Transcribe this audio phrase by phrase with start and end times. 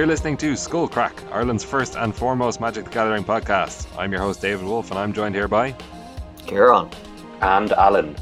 [0.00, 3.86] You're listening to Skull Crack, Ireland's first and foremost Magic the Gathering podcast.
[3.98, 5.76] I'm your host, David Wolf, and I'm joined here by
[6.46, 6.88] Kieran.
[7.42, 8.16] And Alan.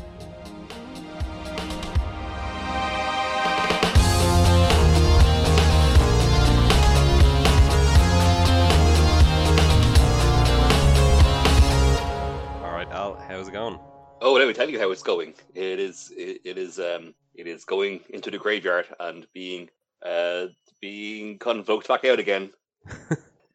[12.65, 13.79] All right, Al, how's it going?
[14.21, 15.35] Oh, let me tell you how it's going.
[15.55, 19.69] It is, it, it is, um, it is going into the graveyard and being,
[20.05, 20.47] uh,
[20.81, 22.51] being convoked back out again.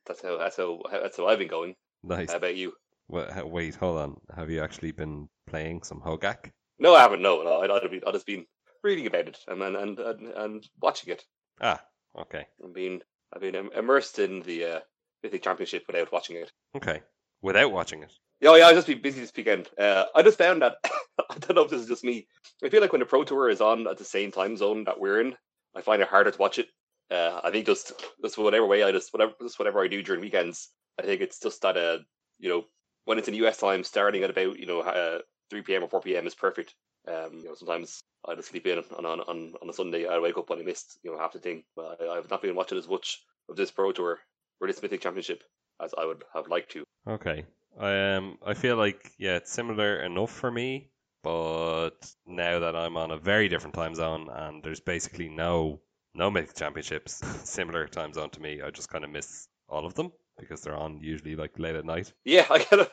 [0.06, 1.76] that's how, that's how, that's how I've been going.
[2.04, 2.32] Nice.
[2.32, 2.74] How about you?
[3.10, 4.18] Wait, wait, hold on.
[4.36, 6.52] Have you actually been playing some Hogaak?
[6.80, 7.22] No, I haven't.
[7.22, 8.46] No, no, I'd, I'd, been, I'd just been
[8.84, 11.24] reading about it and and and, and, and watching it.
[11.62, 11.82] Ah,
[12.18, 13.02] okay, I've been,
[13.34, 14.80] I've been immersed in the uh,
[15.22, 16.52] Mythic Championship without watching it.
[16.76, 17.02] okay.
[17.42, 18.14] Without watching it.
[18.40, 19.70] Yeah, yeah, I've just been busy this weekend.
[19.78, 20.76] Uh, I just found that
[21.30, 22.28] I don't know if this is just me.
[22.64, 25.00] I feel like when the Pro Tour is on at the same time zone that
[25.00, 25.36] we're in,
[25.76, 26.68] I find it harder to watch it.
[27.12, 30.22] Uh, I think just just whatever way I just whatever just whatever I do during
[30.22, 31.98] weekends, I think it's just that uh
[32.40, 32.66] you know
[33.06, 35.84] when it's in US time starting at about you know uh, three p.m.
[35.84, 36.28] or four p.m.
[36.28, 36.74] is perfect.
[37.08, 40.08] Um, you know sometimes I just sleep in on on on, on a Sunday.
[40.08, 41.64] I wake up when I missed you know half the thing.
[41.78, 44.20] I, I've not been watching as much of this Pro Tour
[44.62, 45.44] or this Mythic Championship
[45.82, 46.84] as I would have liked to.
[47.08, 47.46] Okay.
[47.80, 50.92] I um I feel like yeah, it's similar enough for me,
[51.24, 55.82] but now that I'm on a very different time zone and there's basically no
[56.16, 59.94] no Mythic Championships similar time zone to me, I just kind of miss all of
[59.96, 62.14] them because they're on usually like late at night.
[62.26, 62.92] Yeah, I kind of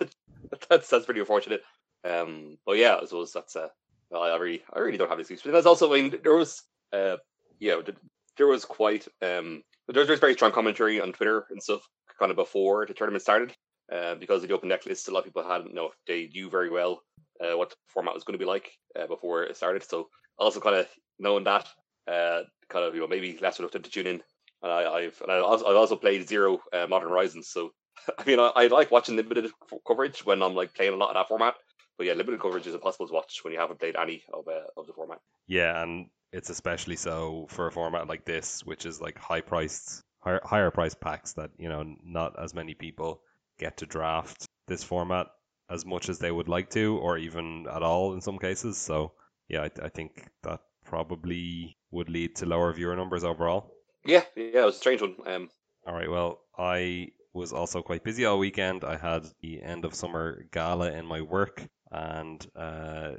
[0.69, 1.63] that's that's pretty unfortunate.
[2.05, 3.69] Um, but yeah, I suppose that's uh,
[4.11, 5.43] well, I really I really don't have an excuse.
[5.43, 7.17] But that's also I mean there was uh,
[7.59, 7.99] yeah, th-
[8.37, 11.83] there was quite um, there's there's very strong commentary on Twitter and stuff
[12.19, 13.53] kind of before the tournament started.
[13.93, 16.29] Uh, because of the open deck list, a lot of people had you know they
[16.33, 17.03] knew very well
[17.41, 19.83] uh, what the format was going to be like uh, before it started.
[19.83, 20.87] So also kind of
[21.19, 21.67] knowing that,
[22.11, 24.23] uh, kind of you know maybe less reluctant to tune in.
[24.63, 27.73] And I, I've and I also, I've also played zero uh, Modern Horizons, so
[28.19, 29.51] I mean, I, I like watching limited
[29.87, 31.55] coverage when I'm like playing a lot of that format.
[31.97, 34.63] But yeah, limited coverage is impossible to watch when you haven't played any of uh,
[34.77, 35.21] of the format.
[35.47, 40.03] Yeah, and it's especially so for a format like this, which is like high priced,
[40.21, 43.23] higher, higher priced packs that you know not as many people
[43.59, 45.27] get to draft this format
[45.69, 48.79] as much as they would like to, or even at all in some cases.
[48.79, 49.13] So
[49.49, 53.73] yeah, I, I think that probably would lead to lower viewer numbers overall.
[54.05, 55.17] Yeah, yeah, it was a strange one.
[55.27, 55.51] Um,
[55.87, 58.85] All right, well, I was also quite busy all weekend.
[58.85, 61.63] I had the end of summer gala in my work
[61.93, 63.13] and uh,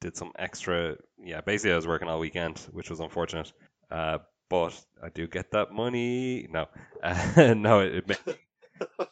[0.00, 0.96] did some extra.
[1.22, 3.52] Yeah, basically, I was working all weekend, which was unfortunate.
[3.90, 4.18] Uh,
[4.48, 6.46] but I do get that money.
[6.50, 6.66] No,
[7.02, 9.04] uh, no, it, it, ma-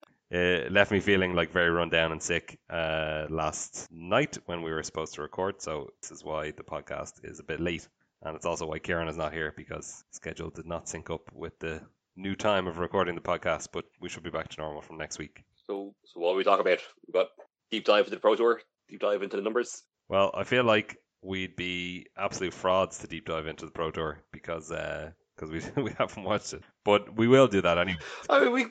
[0.30, 4.70] it left me feeling like very run down and sick uh, last night when we
[4.72, 5.60] were supposed to record.
[5.62, 7.88] So this is why the podcast is a bit late,
[8.22, 11.58] and it's also why Kieran is not here because schedule did not sync up with
[11.58, 11.80] the
[12.16, 13.68] new time of recording the podcast.
[13.72, 15.44] But we should be back to normal from next week.
[15.66, 16.78] so so what we talk about?
[17.06, 17.28] We got
[17.70, 19.82] deep dive into the Pro Tour, deep dive into the numbers.
[20.08, 24.18] Well, I feel like we'd be absolute frauds to deep dive into the Pro Tour
[24.32, 26.62] because because we we haven't watched it.
[26.84, 27.98] But we will do that anyway.
[28.28, 28.66] I mean, we,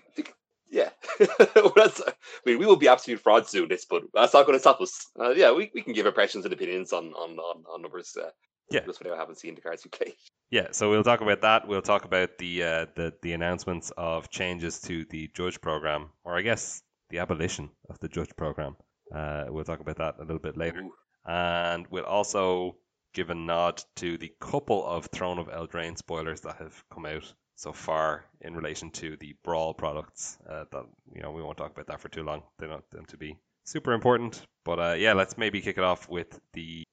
[0.70, 0.90] yeah.
[1.20, 2.14] that's, I
[2.46, 5.08] mean, we will be absolute frauds doing this, but that's not going to stop us.
[5.20, 8.16] Uh, yeah, we, we can give impressions and opinions on on on, on numbers.
[8.20, 8.30] Uh,
[8.74, 8.86] Yeah.
[8.86, 10.16] just haven't seen the cards we play.
[10.50, 11.68] Yeah, so we'll talk about that.
[11.68, 16.38] We'll talk about the uh, the the announcements of changes to the judge program, or
[16.38, 18.76] I guess the abolition of the judge program.
[19.14, 20.94] Uh, we'll talk about that a little bit later, Ooh.
[21.26, 22.76] and we'll also
[23.14, 27.34] give a nod to the couple of Throne of Eldraine spoilers that have come out
[27.56, 30.38] so far in relation to the Brawl products.
[30.50, 32.44] Uh, that you know we won't talk about that for too long.
[32.58, 36.10] They're not them to be super important, but uh, yeah, let's maybe kick it off
[36.10, 36.84] with the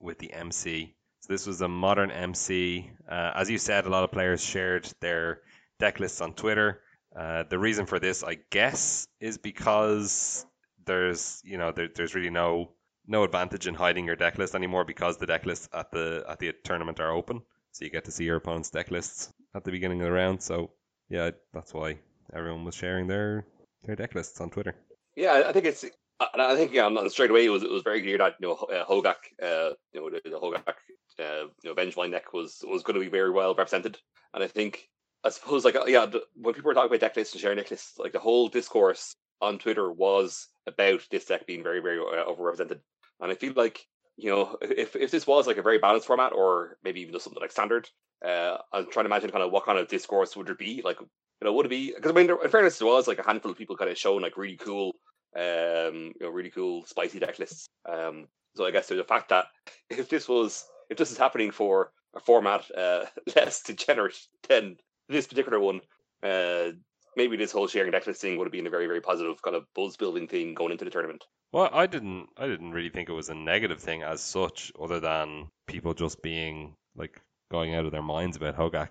[0.00, 0.94] with the MC.
[1.22, 2.90] So this was a modern MC.
[3.08, 5.42] Uh, as you said, a lot of players shared their
[5.78, 6.80] deck lists on Twitter.
[7.14, 10.44] Uh, the reason for this, I guess, is because
[10.84, 12.72] there's you know there, there's really no
[13.06, 16.40] no advantage in hiding your deck list anymore because the deck lists at the at
[16.40, 17.40] the tournament are open,
[17.70, 20.42] so you get to see your opponent's deck lists at the beginning of the round.
[20.42, 20.70] So
[21.08, 21.98] yeah, that's why
[22.34, 23.46] everyone was sharing their
[23.84, 24.74] their deck lists on Twitter.
[25.14, 25.84] Yeah, I- think it's.
[26.18, 28.54] I I think yeah, straight away it was it was very clear that you know
[28.54, 30.74] uh, Hogaak, uh, you know the, the Hogaak,
[31.74, 33.98] know Vengevine deck was was going to be very well represented,
[34.34, 34.88] and I think
[35.24, 37.58] I suppose like uh, yeah, the, when people were talking about deck lists and sharing
[37.58, 41.98] deck lists, like the whole discourse on Twitter was about this deck being very very
[41.98, 42.80] uh, overrepresented,
[43.20, 43.86] and I feel like
[44.16, 47.24] you know if if this was like a very balanced format or maybe even just
[47.24, 47.88] something like standard,
[48.24, 50.98] uh, I'm trying to imagine kind of what kind of discourse would it be like.
[51.00, 51.92] You know, would it be?
[51.92, 53.98] Because I mean, there, in fairness, there was like a handful of people kind of
[53.98, 54.94] showing like really cool
[55.36, 57.66] um, you know, really cool spicy deck lists.
[57.88, 59.46] Um, so I guess the fact that
[59.90, 63.06] if this was if this is happening for a format uh,
[63.36, 64.18] less degenerate
[64.48, 64.76] than
[65.08, 65.80] this particular one,
[66.22, 66.70] uh,
[67.16, 69.64] maybe this whole sharing deck thing would have been a very very positive kind of
[69.74, 71.24] buzz building thing going into the tournament.
[71.52, 72.28] Well, I didn't.
[72.36, 76.22] I didn't really think it was a negative thing as such, other than people just
[76.22, 77.20] being like
[77.50, 78.88] going out of their minds about Hogaak.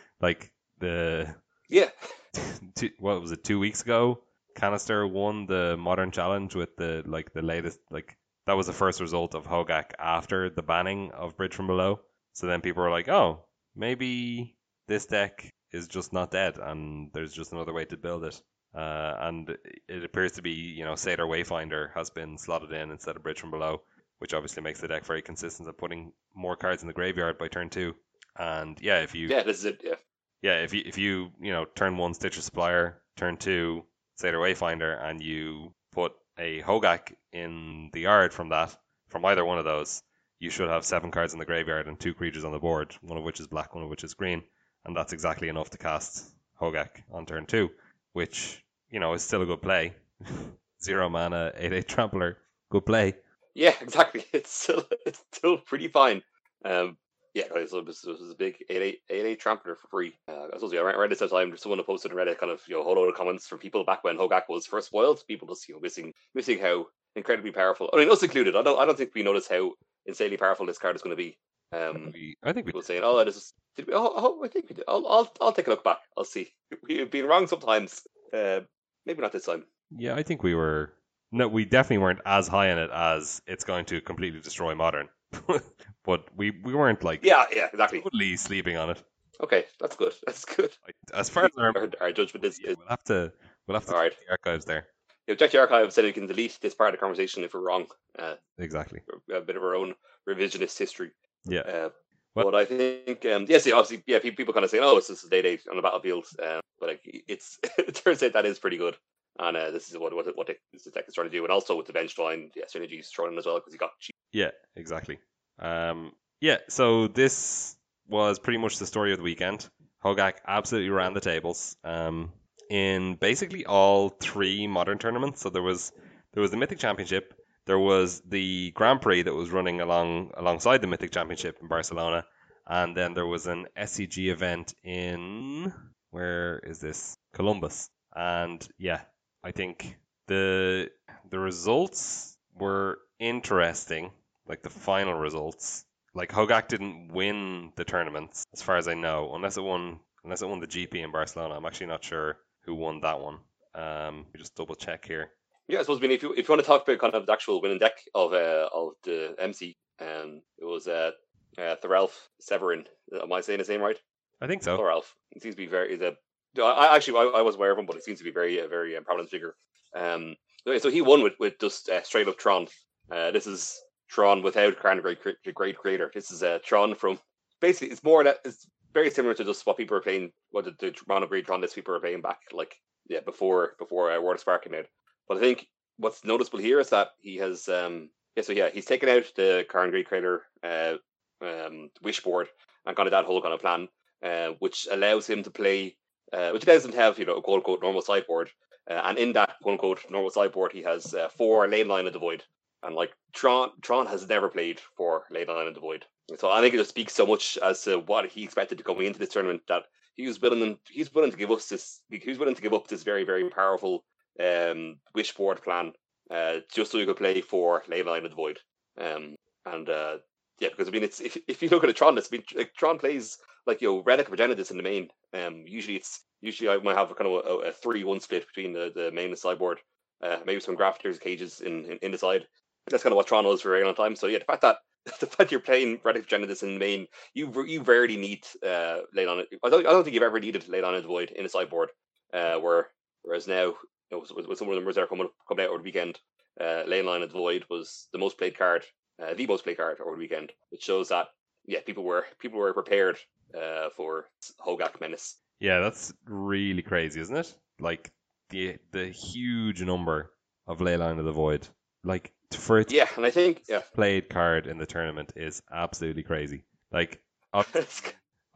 [0.20, 1.34] like the
[1.68, 1.90] Yeah,
[2.76, 4.22] two, what was it two weeks ago?
[4.56, 8.16] Canister won the Modern Challenge with the like the latest like
[8.46, 12.00] that was the first result of Hogaak after the banning of Bridge from Below.
[12.32, 13.44] So then people were like, oh,
[13.76, 14.56] maybe
[14.88, 18.40] this deck is just not dead, and there's just another way to build it.
[18.74, 19.56] Uh, and
[19.88, 23.40] it appears to be, you know, Satyr Wayfinder has been slotted in instead of Bridge
[23.40, 23.82] from Below,
[24.18, 27.48] which obviously makes the deck very consistent at putting more cards in the graveyard by
[27.48, 27.94] turn two.
[28.38, 29.82] And yeah, if you yeah, this is it.
[29.84, 29.94] Yeah,
[30.40, 33.84] yeah, if you if you you know turn one Stitcher Supplier, turn two
[34.16, 36.12] Satyr Wayfinder, and you put
[36.42, 38.76] a Hogaak in the yard from that,
[39.08, 40.02] from either one of those,
[40.40, 43.16] you should have seven cards in the graveyard and two creatures on the board, one
[43.18, 44.42] of which is black, one of which is green,
[44.84, 46.30] and that's exactly enough to cast
[46.60, 47.70] Hogaak on turn two,
[48.12, 49.94] which you know is still a good play.
[50.82, 52.38] Zero mana, eight eight trampler,
[52.70, 53.14] good play.
[53.54, 54.24] yeah, exactly.
[54.32, 56.22] It's still it's still pretty fine.
[56.64, 56.96] Um,
[57.34, 60.12] yeah, so this, was a big 8 8 trampler for free.
[60.28, 61.56] Uh, I suppose, yeah, I read this at the time.
[61.56, 63.84] Someone posted on Reddit kind of, you know, a whole load of comments from people
[63.84, 65.22] back when Hogaak was first spoiled.
[65.26, 66.86] People just, you know, missing missing how
[67.16, 67.88] incredibly powerful.
[67.92, 68.54] I mean, us included.
[68.54, 69.72] I don't, I don't think we noticed how
[70.04, 71.38] insanely powerful this card is going to be.
[71.72, 72.12] Um,
[72.42, 73.94] I think we people saying, "Oh, this is." Did we?
[73.94, 74.84] Oh, oh, I think we did.
[74.86, 75.98] I'll, I'll, I'll take a look back.
[76.18, 76.52] I'll see.
[76.86, 78.02] We've been wrong sometimes.
[78.32, 78.60] Uh,
[79.06, 79.64] maybe not this time.
[79.96, 80.92] Yeah, I think we were.
[81.34, 85.08] No, we definitely weren't as high on it as it's going to completely destroy modern.
[86.04, 88.00] but we, we weren't like Yeah, yeah, exactly.
[88.00, 89.02] totally sleeping on it.
[89.42, 90.12] Okay, that's good.
[90.26, 90.70] That's good.
[91.12, 93.32] As far as Our, remember, our judgment is, yeah, we'll have to
[93.66, 94.12] we'll have to right.
[94.26, 94.86] the archives there.
[95.26, 97.54] You know, check the archive said we can delete this part of the conversation if
[97.54, 97.86] we're wrong.
[98.18, 99.00] Uh, Exactly.
[99.32, 99.94] a bit of our own
[100.28, 101.10] revisionist history.
[101.44, 101.60] Yeah.
[101.60, 101.90] Uh,
[102.34, 105.08] Well- but I think, um, yes, yeah, obviously, yeah, people, kind of saying, "Oh, it's
[105.08, 108.46] just a day date on the battlefield," um, but like, it's it turns out that
[108.46, 108.96] is pretty good,
[109.38, 111.76] and uh, this is what what what this deck is trying to do, and also
[111.76, 114.14] with the bench line, yeah, synergies thrown in as well because he got cheap.
[114.32, 115.18] Yeah, exactly.
[115.58, 117.76] Um, yeah, so this
[118.08, 119.68] was pretty much the story of the weekend.
[120.04, 122.32] Hogaak absolutely ran the tables um,
[122.68, 125.40] in basically all three modern tournaments.
[125.40, 125.92] So there was
[126.34, 127.34] there was the Mythic Championship,
[127.66, 132.24] there was the Grand Prix that was running along alongside the Mythic Championship in Barcelona,
[132.66, 135.72] and then there was an SCG event in
[136.10, 137.88] where is this Columbus?
[138.14, 139.02] And yeah,
[139.44, 139.96] I think
[140.26, 140.90] the
[141.30, 144.10] the results were interesting,
[144.46, 145.84] like the final results.
[146.14, 150.42] Like Hogaak didn't win the tournaments, as far as I know, unless it won unless
[150.42, 151.54] it won the GP in Barcelona.
[151.54, 153.38] I'm actually not sure who won that one.
[153.74, 155.30] Um, me just double check here.
[155.68, 155.98] Yeah, I suppose.
[155.98, 157.78] I mean, if you if you want to talk about kind of the actual winning
[157.78, 161.12] deck of uh, of the MC, um, it was uh,
[161.58, 162.84] uh Thoralf Severin.
[163.20, 163.98] Am I saying his name right?
[164.40, 164.76] I think so.
[164.76, 165.04] Thoralf.
[165.38, 165.94] Seems to be very.
[165.94, 166.12] A,
[166.58, 168.68] I actually I, I was aware of him, but he seems to be very a
[168.68, 169.54] very um, prominent figure.
[169.94, 170.36] Um,
[170.78, 172.66] so he won with with just uh, straight up Tron.
[173.10, 176.10] Uh, this is Tron without Karn the Great Creator.
[176.14, 177.18] This is uh, Tron from
[177.60, 180.32] basically it's more that it's very similar to just what people are playing.
[180.50, 182.76] What the, the Tron of Tron list people are playing back like
[183.08, 184.86] yeah before before uh, War of the Spark came out.
[185.28, 185.66] But I think
[185.96, 189.64] what's noticeable here is that he has um yeah so yeah he's taken out the
[189.68, 190.94] Great Creator uh
[191.40, 192.48] um wish board
[192.86, 193.88] and kind of that whole kind of plan
[194.22, 195.96] uh, which allows him to play,
[196.32, 198.50] uh, which to have, you know, a quote unquote normal sideboard.
[198.90, 202.18] Uh, and in that quote unquote normal sideboard, he has uh, four Leyline of the
[202.18, 202.44] void.
[202.82, 206.04] And like Tron, Tron has never played for Leyline of the void.
[206.38, 209.06] So I think it just speaks so much as to what he expected to going
[209.06, 209.84] into this tournament that
[210.14, 212.88] he was willing, and he's willing to give us this, he's willing to give up
[212.88, 214.04] this very, very powerful
[214.40, 215.92] um, wish board plan
[216.30, 218.58] uh, just so he could play for Leyline of the void.
[218.98, 219.36] Um,
[219.66, 220.18] and uh,
[220.58, 222.74] yeah, because I mean, it's if, if you look at a Tron, it's been like,
[222.74, 225.08] Tron plays like you know Relic of Progenitus in the main.
[225.32, 228.72] Um, usually it's usually I might have a kind of a, a three-one split between
[228.72, 229.78] the, the main and sideboard.
[230.22, 232.46] Uh, maybe some Grafdigger's Cages in, in, in the side.
[232.88, 234.16] That's kind of what Toronto was for a long time.
[234.16, 234.76] So yeah, the fact that
[235.20, 239.44] the fact you're playing Relic Progenitus in the main, you you rarely need uh Leyline.
[239.62, 241.90] I don't I don't think you've ever needed Leyline the void in a sideboard.
[242.32, 242.88] Uh, where
[243.22, 243.76] whereas now you
[244.12, 246.18] know, with, with some of the numbers that are coming coming out over the weekend,
[246.60, 248.84] uh, Leyline the void was the most played card,
[249.22, 251.28] uh, the most played card over the weekend, which shows that
[251.66, 253.16] yeah, people were people were prepared
[253.54, 254.26] uh, for
[254.64, 255.36] Hogaak Menace.
[255.60, 257.54] Yeah, that's really crazy, isn't it?
[257.80, 258.12] Like
[258.50, 260.32] the the huge number
[260.66, 261.68] of Leyline of the Void.
[262.04, 266.22] Like for its Yeah, and I think yeah, played card in the tournament is absolutely
[266.22, 266.64] crazy.
[266.92, 267.20] Like
[267.54, 267.66] ob-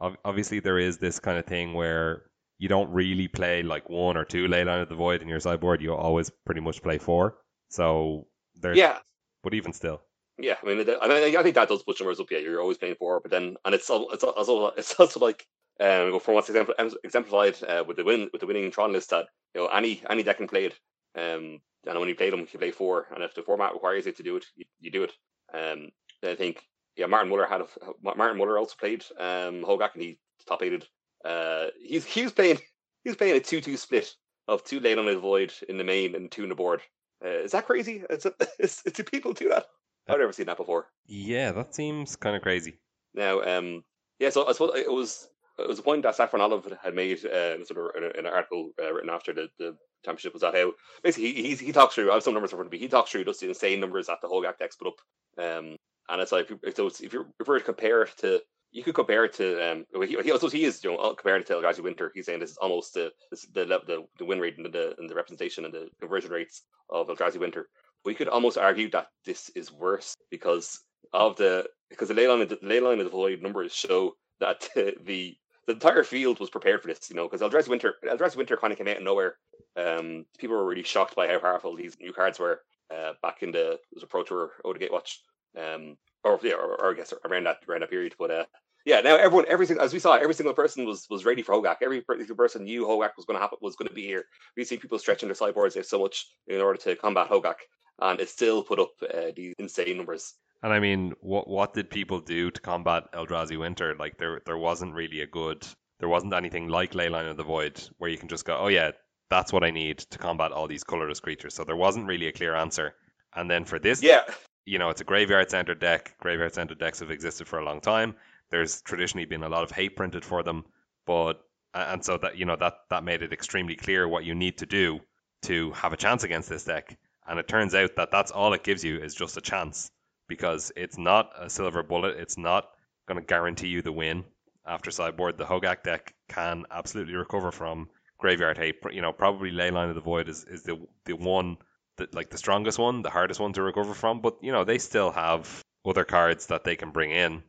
[0.01, 2.23] ob- obviously there is this kind of thing where
[2.59, 5.81] you don't really play like one or two Leyline of the Void in your sideboard.
[5.81, 7.37] You always pretty much play four.
[7.69, 8.99] So there's yeah,
[9.43, 10.01] but even still.
[10.39, 10.55] Yeah.
[10.63, 12.27] I mean, I, I think that does push numbers up.
[12.29, 15.45] Yeah, you're always playing four, but then and it's al- it's also it's also like
[15.79, 19.27] um, from what's exempl- exemplified uh, with the win with the winning Tron list that
[19.55, 20.73] you know any any deck can play it.
[21.15, 24.11] Um, and when you play them, you play four, and if the format requires you
[24.11, 25.13] to do it, you, you do it.
[25.53, 25.89] Um,
[26.23, 26.63] I think
[26.95, 27.67] yeah, Martin Muller had a,
[28.03, 30.85] Martin Muller also played um Hogaak and he top eighted.
[31.25, 32.57] Uh, he's he was playing
[33.03, 34.13] he was playing a two two split
[34.47, 36.81] of two Leyline the void in the main and two in the board.
[37.23, 38.03] Uh, is that crazy?
[38.09, 39.65] Is it, is, do people do that?
[40.09, 40.87] I've never seen that before.
[41.05, 42.79] Yeah, that seems kind of crazy.
[43.13, 43.83] Now, um,
[44.19, 45.27] yeah, so I suppose it was
[45.59, 48.71] it was a point that Saffron Olive had made uh, sort of in, an article
[48.81, 50.71] uh, written after the, the championship was that how
[51.03, 52.79] basically he, he, he talks through I have some numbers in front of me.
[52.79, 54.99] He talks through just the insane numbers that the whole decks put up.
[55.37, 55.75] Um,
[56.09, 58.95] and it's like if, so if you if we to compare it to you could
[58.95, 61.81] compare it to um he, he also he is you know comparing it to Eldrazi
[61.83, 62.11] Winter.
[62.13, 63.11] He's saying this is almost the
[63.53, 67.07] the the, the win rate and the and the representation and the conversion rates of
[67.07, 67.67] Eldrazi Winter.
[68.05, 70.79] We could almost argue that this is worse because
[71.13, 74.67] of the because the ley line the ley line of the void numbers show that
[74.75, 75.35] the
[75.67, 78.71] the entire field was prepared for this, you know, because Eldrazi Winter Eldrazi Winter kind
[78.71, 79.35] of came out of nowhere.
[79.75, 82.61] Um, people were really shocked by how powerful these new cards were
[82.93, 85.17] uh, back in the was a Pro Tour Oath of the Gatewatch,
[85.57, 88.15] um, or yeah, or, or, I guess around that around that period.
[88.17, 88.45] But uh,
[88.85, 91.77] yeah, now everyone, everything as we saw, every single person was was ready for Hogaak.
[91.81, 94.23] Every single person knew Hogaak was going to happen, was going to be here.
[94.55, 97.55] We see people stretching their sideboards there so much in order to combat Hogaak,
[97.99, 100.33] and it still put up uh, these insane numbers.
[100.63, 103.95] And I mean, what what did people do to combat Eldrazi Winter?
[103.97, 105.65] Like there there wasn't really a good,
[105.99, 108.91] there wasn't anything like Leyline of the Void where you can just go, oh yeah,
[109.29, 111.53] that's what I need to combat all these colorless creatures.
[111.53, 112.95] So there wasn't really a clear answer.
[113.35, 114.23] And then for this, yeah,
[114.65, 116.15] you know, it's a graveyard centered deck.
[116.19, 118.15] Graveyard centered decks have existed for a long time.
[118.49, 120.65] There's traditionally been a lot of hate printed for them,
[121.05, 121.41] but
[121.73, 124.65] and so that you know that that made it extremely clear what you need to
[124.65, 124.99] do
[125.43, 126.97] to have a chance against this deck.
[127.27, 129.91] And it turns out that that's all it gives you is just a chance
[130.27, 132.17] because it's not a silver bullet.
[132.17, 132.69] It's not
[133.07, 134.23] going to guarantee you the win
[134.65, 135.37] after sideboard.
[135.37, 138.77] The Hogaak deck can absolutely recover from graveyard hate.
[138.91, 141.57] You know, probably Leyline of the Void is, is the the one
[141.97, 144.21] that like the strongest one, the hardest one to recover from.
[144.21, 147.43] But you know, they still have other cards that they can bring in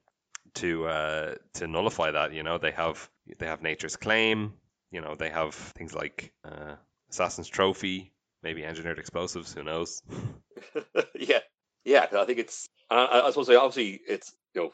[0.55, 2.33] to uh, to nullify that.
[2.33, 3.09] You know, they have
[3.39, 4.55] they have Nature's Claim.
[4.91, 6.77] You know, they have things like uh,
[7.11, 8.13] Assassin's Trophy,
[8.49, 9.53] maybe Engineered Explosives.
[9.53, 10.01] Who knows?
[11.15, 11.41] yeah,
[11.85, 12.67] yeah, I think it's.
[12.91, 14.73] I, I suppose obviously it's you know.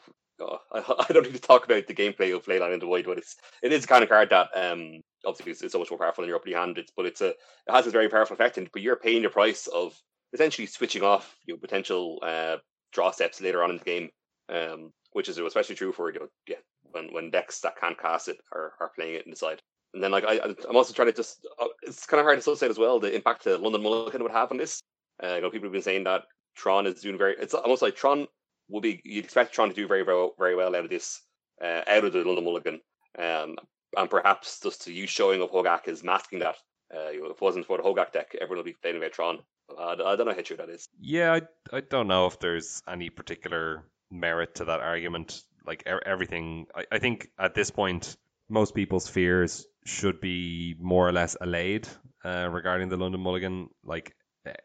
[0.71, 3.17] I, I, don't need to talk about the gameplay of Leyline in the Void, but
[3.17, 5.99] it's it is the kind of card that um obviously it's, it's so much more
[5.99, 6.77] powerful in your opening hand.
[6.77, 7.37] It's but it's a it
[7.71, 9.93] has a very powerful effect, and but you're paying the price of
[10.33, 12.57] essentially switching off your potential uh,
[12.91, 14.09] draw steps later on in the game,
[14.49, 16.57] um, which is especially true for you know yeah
[16.91, 19.61] when when decks that can't cast it are, are playing it in the side.
[19.95, 22.39] And then like I I'm also trying to just uh, it's kind of hard to
[22.39, 24.81] associate as well the impact the London Mulligan would have on this.
[25.23, 26.23] Uh, you know people have been saying that
[26.55, 27.35] Tron is doing very.
[27.39, 28.27] It's almost like Tron
[28.69, 29.01] will be.
[29.05, 31.21] You'd expect Tron to do very very very well out of this,
[31.63, 32.81] uh, out of the London Mulligan,
[33.17, 33.55] um,
[33.95, 36.57] and perhaps just to you showing up Hogaak is masking that.
[36.93, 39.39] Uh, if it wasn't for the Hogaak deck, everyone would be playing about Tron.
[39.69, 40.87] Uh, I don't know how true that is.
[40.99, 45.41] Yeah, I, I don't know if there's any particular merit to that argument.
[45.65, 48.15] Like er- everything, I, I think at this point,
[48.49, 51.87] most people's fears should be more or less allayed
[52.23, 53.69] uh, regarding the London Mulligan.
[53.83, 54.15] Like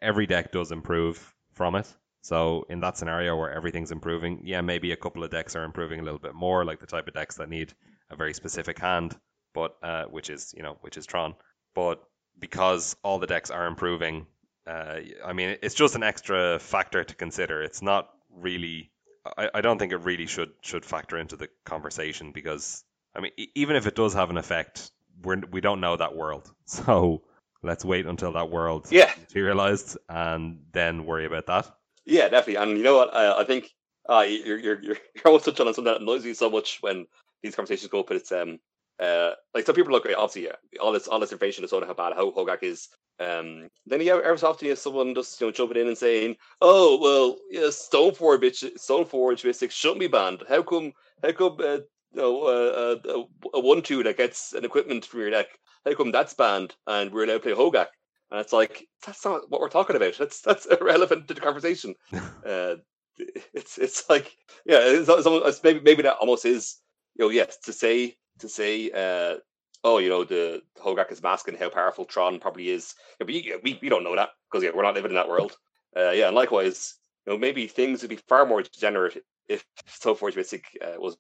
[0.01, 1.87] every deck does improve from it.
[2.23, 6.01] So in that scenario where everything's improving, yeah, maybe a couple of decks are improving
[6.01, 7.73] a little bit more, like the type of decks that need
[8.11, 9.17] a very specific hand,
[9.55, 11.35] but uh, which is you know which is Tron.
[11.75, 12.03] But
[12.39, 14.27] because all the decks are improving,
[14.67, 17.63] uh, I mean it's just an extra factor to consider.
[17.63, 18.91] It's not really.
[19.39, 23.33] I, I don't think it really should should factor into the conversation because I mean
[23.55, 24.91] even if it does have an effect,
[25.23, 26.53] we're we don't know that world.
[26.67, 27.23] So
[27.63, 29.13] let's wait until that world yeah.
[29.19, 31.71] materialized and then worry about that.
[32.07, 32.57] Yeah, definitely.
[32.57, 33.15] And you know what?
[33.15, 33.71] I, I think
[34.09, 37.07] uh, you're, you're, you're, you're touching on something that annoys me so much when
[37.43, 38.59] these conversations go up, but it's, um,
[38.99, 41.89] uh, like some people look, obviously, yeah, all this, all this information is sort of
[41.89, 42.89] how bad how Hogaak is.
[43.19, 45.97] Um, then you ever so often you have someone just you know jumping in and
[45.97, 50.43] saying, "Oh well, yeah, Stoneforge bitch, Stoneforge Mystics shouldn't be banned.
[50.49, 50.93] How come?
[51.23, 51.59] How come?
[51.63, 51.79] Uh,
[52.13, 53.23] you know, uh, uh,
[53.55, 55.49] a one two that gets an equipment from your deck
[55.85, 57.89] how come that's banned and we're allowed to play Hogaak?
[58.31, 60.17] And it's like that's not what we're talking about.
[60.19, 61.95] That's that's irrelevant to the conversation.
[62.47, 62.77] uh,
[63.19, 66.77] it's it's like yeah, it's, it's, maybe maybe that almost is
[67.17, 69.39] you know yes to say to say uh,
[69.83, 72.95] oh you know the, the Hogaak is masking how powerful Tron probably is.
[73.19, 75.29] Yeah, but you, we we don't know that because yeah we're not living in that
[75.29, 75.57] world.
[75.97, 76.95] Uh, yeah, and likewise
[77.27, 81.17] you know maybe things would be far more degenerate if Stoneforge Mystic uh, was.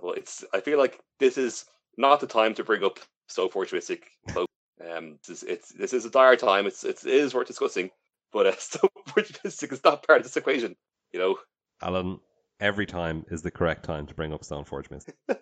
[0.00, 1.64] Well, it's I feel like this is
[1.96, 4.02] not the time to bring up so fortuitic
[4.90, 6.66] Um, this is, it's this is a dire time.
[6.66, 7.90] It's, it's it is worth discussing,
[8.32, 10.74] but uh, so fortuitic is not part of this equation.
[11.12, 11.38] You know,
[11.82, 12.20] Alan.
[12.60, 15.16] Every time is the correct time to bring up Stoneforge Mystic.
[15.28, 15.34] I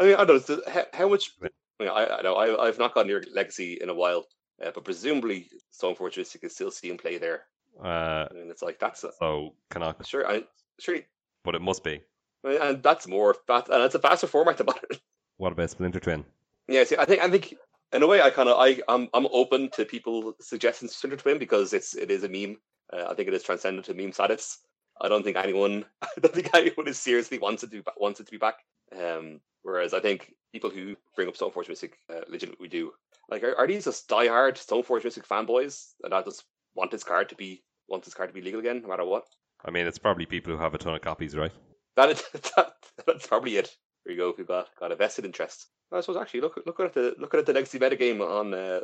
[0.00, 1.30] mean, I don't know how, how much.
[1.42, 1.48] I,
[1.82, 4.26] mean, I, I know I, I've not gone your Legacy in a while,
[4.62, 7.44] uh, but presumably Stoneforge Mystic is still seeing play there.
[7.82, 10.28] Uh, I mean, it's like that's a, so Canuck, sure.
[10.28, 10.42] I
[10.78, 10.98] sure,
[11.42, 12.02] but it must be.
[12.44, 15.00] And that's more fast, and it's a faster format about it.
[15.38, 16.24] What about Splinter Twin?
[16.68, 17.54] Yeah, see, I think I think
[17.92, 21.38] in a way I kind of I I'm I'm open to people suggesting Splinter Twin
[21.38, 22.58] because it's it is a meme.
[22.92, 24.58] Uh, I think it is transcendent to meme status.
[25.00, 28.20] I don't think anyone I don't think anyone is seriously wants it to be, wants
[28.20, 28.56] it to be back.
[28.96, 32.92] Um, whereas I think people who bring up Stoneforge Mystic uh, legitimately do.
[33.28, 37.28] Like, are, are these just diehard Stoneforge Mystic fanboys that I just want this card
[37.30, 39.24] to be want this card to be legal again, no matter what?
[39.64, 41.52] I mean, it's probably people who have a ton of copies, right?
[41.96, 42.22] That is
[42.56, 42.74] that,
[43.06, 43.74] that's probably it.
[44.04, 44.34] There you go.
[44.36, 45.66] We've got got a vested interest.
[45.92, 48.80] I suppose actually look look at the look at the legacy metagame on uh,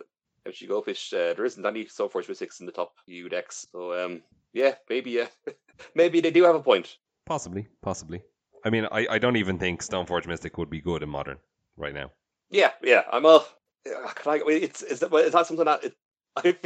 [0.47, 1.12] MTG Goldfish.
[1.12, 5.21] Uh, there isn't any Stoneforge Mystics in the top EU decks, so um, yeah, maybe
[5.21, 5.26] uh,
[5.95, 6.97] maybe they do have a point.
[7.26, 8.23] Possibly, possibly.
[8.64, 11.38] I mean, I, I don't even think Stoneforge Mystic would be good in modern
[11.76, 12.11] right now.
[12.50, 13.02] Yeah, yeah.
[13.11, 13.45] I'm a.
[13.87, 14.43] yeah, Can I?
[14.47, 15.95] It's is that is that something that it,
[16.37, 16.57] I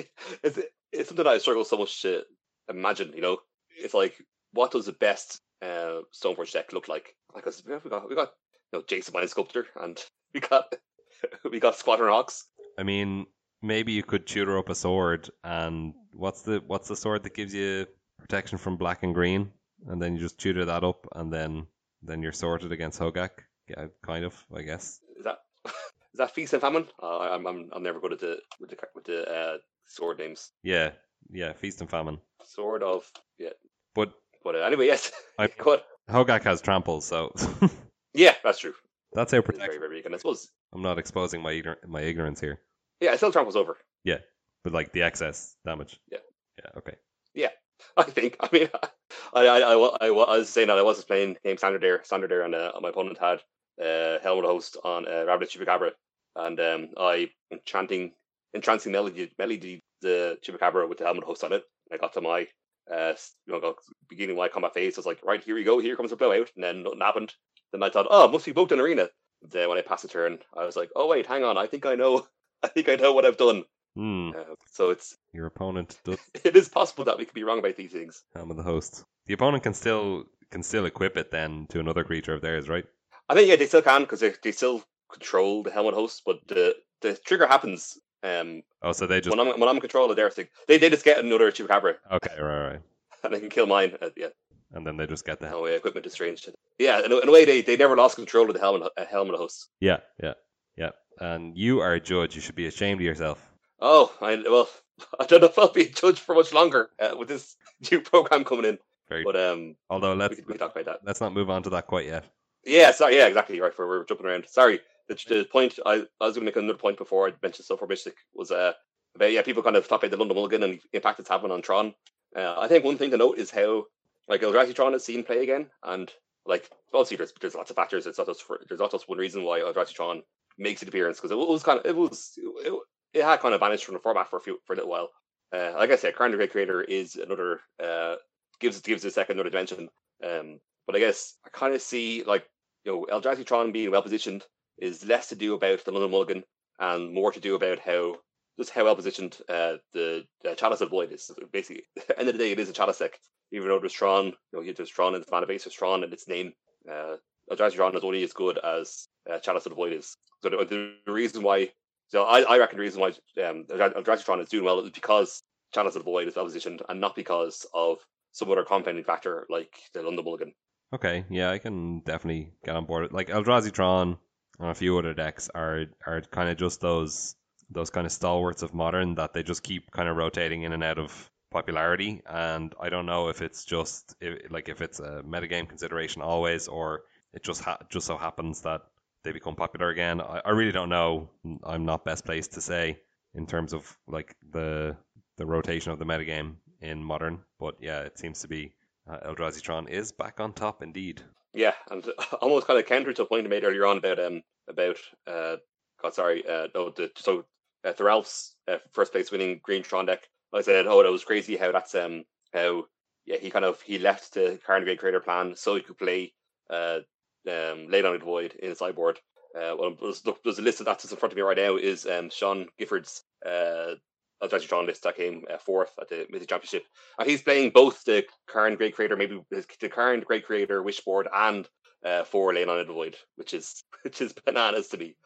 [0.42, 0.58] it's,
[0.92, 2.22] it's something that I struggle so much to
[2.68, 3.12] imagine.
[3.14, 3.38] You know,
[3.76, 4.22] it's like
[4.52, 7.14] what does the best uh, Stoneforge deck look like?
[7.34, 8.32] Like we got we got
[8.72, 9.98] you know Jace the Mind Sculptor and
[10.34, 10.72] we got
[11.50, 12.46] we got Squadron Hawks.
[12.78, 13.26] I mean,
[13.62, 17.54] maybe you could tutor up a sword, and what's the what's the sword that gives
[17.54, 17.86] you
[18.18, 19.50] protection from black and green,
[19.86, 21.66] and then you just tutor that up, and then
[22.02, 23.30] then you're sorted against Hogaak.
[23.68, 25.00] Yeah, kind of, I guess.
[25.16, 26.86] Is that is that Feast and Famine?
[27.02, 29.56] Uh, I'm I'm I'm never good at the with the with the uh,
[29.86, 30.50] sword names.
[30.62, 30.90] Yeah,
[31.30, 32.18] yeah, feast and famine.
[32.44, 33.50] Sword of yeah.
[33.94, 34.12] But
[34.44, 35.10] But uh, anyway, yes.
[35.38, 35.80] I- Go.
[36.10, 37.32] Hogaak has trample, so
[38.14, 38.74] Yeah, that's true.
[39.14, 42.40] that's our It's very very weak, and I suppose I'm not exposing my my ignorance
[42.40, 42.60] here,
[43.00, 43.78] yeah, still tramples over.
[44.04, 44.18] Yeah,
[44.62, 45.98] but like the excess damage.
[46.12, 46.18] Yeah.
[46.58, 46.70] Yeah.
[46.78, 46.94] Okay.
[47.34, 47.48] Yeah,
[47.96, 48.36] I think.
[48.40, 48.88] I mean, I
[49.32, 52.42] I, I, I, I was saying that I wasn't playing game standard there, standard there,
[52.42, 53.40] and uh, my opponent had
[53.82, 55.90] uh, Helmet Host on uh, Ravenous Chupacabra,
[56.36, 58.12] and um, I enchanting,
[58.52, 61.64] entrancing melody, melody the Chupacabra with the Helmet Host on it.
[61.92, 62.46] I got to my,
[62.92, 63.14] uh,
[63.46, 63.74] you know,
[64.08, 64.96] beginning my combat phase.
[64.96, 65.78] I was like, right, here we go.
[65.78, 67.34] Here comes a blowout, and then nothing happened.
[67.72, 69.08] Then I thought, oh, must be booked an arena.
[69.42, 71.86] Then when I passed the turn, I was like, oh wait, hang on, I think
[71.86, 72.26] I know,
[72.62, 73.64] I think I know what I've done.
[73.96, 74.30] Hmm.
[74.30, 77.76] Uh, so it's Your opponent does it is possible that we could be wrong about
[77.76, 78.22] these things.
[78.34, 79.04] of the host.
[79.26, 82.84] The opponent can still can still equip it then to another creature of theirs, right?
[83.28, 86.38] I think yeah, they still can because they, they still control the helmet host, but
[86.46, 90.10] the the trigger happens um Oh, so they just when I'm when I'm in control
[90.10, 90.48] of their thing.
[90.68, 92.80] They they just get another chupacabra okay, right, right,
[93.22, 93.96] and they can kill mine.
[94.02, 94.28] Uh, yeah,
[94.72, 95.60] and then they just get the helm.
[95.60, 96.42] no way equipment is strange.
[96.42, 98.90] To yeah, in a, in a way they, they never lost control of the helmet
[98.96, 99.68] uh, helmet host.
[99.80, 100.34] Yeah, yeah,
[100.76, 100.90] yeah.
[101.20, 102.34] And you are a judge.
[102.34, 103.38] You should be ashamed of yourself.
[103.80, 104.68] Oh, I well
[105.20, 107.56] I don't know if I'll be a judge for much longer uh, with this
[107.90, 109.24] new program coming in, Very.
[109.24, 111.00] but um Although let's can, we can talk about that.
[111.06, 112.24] let's not move on to that quite yet.
[112.66, 113.60] Yeah, sorry, yeah, exactly.
[113.60, 114.46] Right, for we're jumping around.
[114.48, 117.66] Sorry, the, the point I, I was going to make another point before I mentioned
[117.68, 118.72] Stoneforge Mystic was uh
[119.14, 121.50] about yeah people kind of talk about the London Mulligan and the impact it's having
[121.50, 121.94] on Tron.
[122.34, 123.84] Uh, I think one thing to note is how
[124.28, 126.10] like Eldrazi Tron is seen play again, and
[126.46, 128.06] like obviously there's there's lots of factors.
[128.06, 130.22] It's not just for, there's not just one reason why Eldrazi Tron
[130.58, 132.72] makes its appearance because it was kind of it was it,
[133.12, 135.10] it had kind of vanished from the format for a few for a little while.
[135.52, 138.16] Uh, like I said, Karn the Great Creator is another uh
[138.60, 139.88] gives gives a second another dimension.
[140.24, 142.46] Um, but I guess I kind of see like
[142.84, 144.44] you know, Eldrazi Tron being well positioned
[144.78, 146.44] is less to do about the London Mulligan
[146.78, 148.16] and more to do about how
[148.58, 151.30] just how well positioned uh, the uh, Chalice of Void is.
[151.52, 153.18] Basically, at the end of the day, it is a Chalice deck.
[153.52, 156.12] Even though there's Tron, you know, there's Tron in the mana base, there's Tron in
[156.12, 156.52] its name.
[156.90, 157.16] Uh,
[157.50, 160.16] Eldrazi Tron is only as good as uh, Chalice of the Void is.
[160.42, 161.70] So the, the reason why,
[162.08, 163.08] so I, I reckon the reason why
[163.44, 166.82] um, Eldrazi Tron is doing well is because Chalice of the Void is well positioned
[166.88, 167.98] and not because of
[168.32, 170.52] some other compounding factor like the London Mulligan.
[170.92, 173.12] Okay, yeah, I can definitely get on board.
[173.12, 174.16] Like Eldrazi Tron
[174.60, 177.36] a few other decks are are kind of just those
[177.70, 180.84] those kind of stalwarts of modern that they just keep kind of rotating in and
[180.84, 182.20] out of popularity.
[182.28, 186.68] And I don't know if it's just if, like if it's a metagame consideration always,
[186.68, 188.82] or it just ha- just so happens that
[189.22, 190.20] they become popular again.
[190.20, 191.30] I, I really don't know.
[191.64, 192.98] I'm not best placed to say
[193.34, 194.96] in terms of like the
[195.36, 197.40] the rotation of the metagame in modern.
[197.58, 198.72] But yeah, it seems to be
[199.08, 201.22] uh, Eldrazi Tron is back on top indeed.
[201.54, 202.04] Yeah, and
[202.42, 205.56] almost kind of counter to a point I made earlier on about um about uh
[206.02, 207.44] God sorry uh no the so
[207.84, 210.24] uh, Thoralf's uh, first place winning Green Tron deck.
[210.52, 212.84] I said oh that was crazy how that's um how
[213.26, 216.34] yeah he kind of he left the Carnegie Creator plan so he could play
[216.70, 217.00] uh
[217.48, 219.20] um Leyline the void in his sideboard.
[219.56, 221.76] Uh, well, there's, there's a list of that that's in front of me right now.
[221.76, 223.94] Is um Sean Gifford's uh
[224.42, 226.84] Eldrazi Tron list that came uh, fourth at the Mythic Championship.
[227.18, 230.82] And he's playing both the Karn the Great Creator, maybe the Karn the Great Creator
[230.82, 231.68] Wishboard and
[232.04, 235.16] uh, four lane on void, which is which is bananas to me.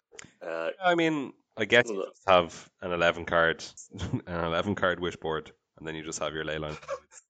[0.46, 3.64] Uh, I mean, I guess you just have an eleven card,
[4.26, 6.76] an eleven card wish board, and then you just have your ley line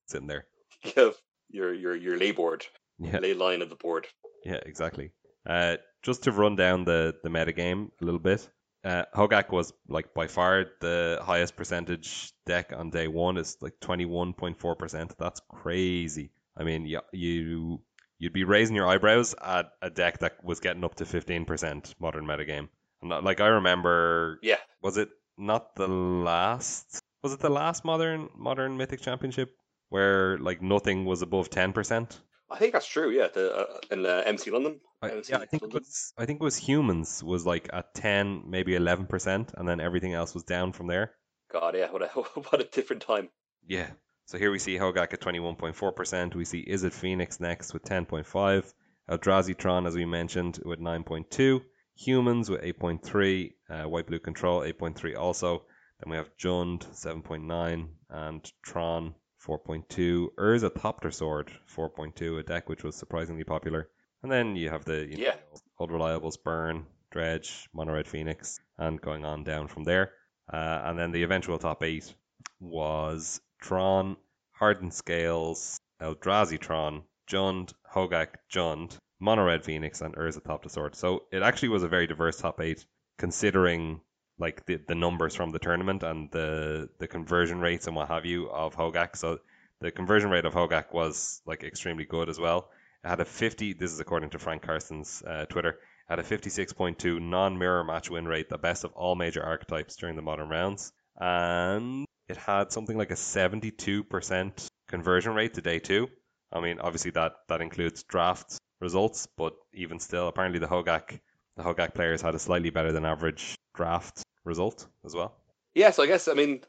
[0.07, 0.45] sitting there.
[0.83, 1.15] you have
[1.49, 2.65] your your your lay board,
[2.99, 4.07] Yeah, lay line of the board.
[4.45, 5.11] yeah, exactly.
[5.47, 8.47] Uh, just to run down the the meta game a little bit.
[8.83, 13.37] Uh, Hogaak was like by far the highest percentage deck on day one.
[13.37, 15.13] It's like twenty one point four percent.
[15.19, 16.31] That's crazy.
[16.55, 17.81] I mean, you, you
[18.19, 21.93] you'd be raising your eyebrows at a deck that was getting up to fifteen percent
[21.99, 22.69] modern metagame.
[23.01, 27.83] And that- like I remember Yeah, was it not the last was it the last
[27.83, 29.53] modern modern mythic championship
[29.89, 32.19] where like nothing was above 10%
[32.51, 33.09] I think that's true.
[33.11, 34.79] Yeah, the, uh, in uh, MC London.
[35.01, 38.43] I, yeah, I think it was I think it was humans was like at 10
[38.47, 41.13] maybe 11% and then everything else was down from there.
[41.51, 42.07] God, yeah, what a
[42.49, 43.29] what a different time.
[43.65, 43.91] yeah.
[44.25, 48.73] So here we see Hogaak at 21.4% we see Izzet Phoenix next with 10.5
[49.09, 51.61] Eldrazi Tron as we mentioned with 9.2
[51.95, 55.63] Humans with 8.3 uh, White Blue Control 8.3 also.
[55.99, 60.27] Then we have Jund 7.9 and Tron 4.2.
[60.37, 63.89] Urza Thopter Sword 4.2, a deck which was surprisingly popular.
[64.23, 65.35] And then you have the you know, Yeah.
[65.77, 70.13] old reliables Burn, Dredge, Mono Red Phoenix, and going on down from there.
[70.51, 72.13] Uh, and then the eventual top eight
[72.59, 74.17] was Tron,
[74.51, 80.95] Hardened Scales, Eldrazi Tron, Jund, Hogaak, Jund, Mono Red Phoenix, and Urza Thopter Sword.
[80.95, 82.85] So it actually was a very diverse top eight
[83.17, 84.01] considering
[84.37, 88.25] like the, the numbers from the tournament and the the conversion rates and what have
[88.25, 89.15] you of Hogaak.
[89.17, 89.39] So
[89.81, 92.69] the conversion rate of Hogaak was like extremely good as well.
[93.03, 93.73] Had a 50.
[93.73, 95.79] This is according to Frank Karsten's uh, Twitter.
[96.07, 100.21] Had a 56.2 non-mirror match win rate, the best of all major archetypes during the
[100.21, 106.07] modern rounds, and it had something like a 72% conversion rate to day two.
[106.51, 111.19] I mean, obviously that that includes draft results, but even still, apparently the Hogaak
[111.57, 115.35] the Hogaak players had a slightly better than average draft result as well.
[115.75, 116.61] Yeah, so I guess I mean,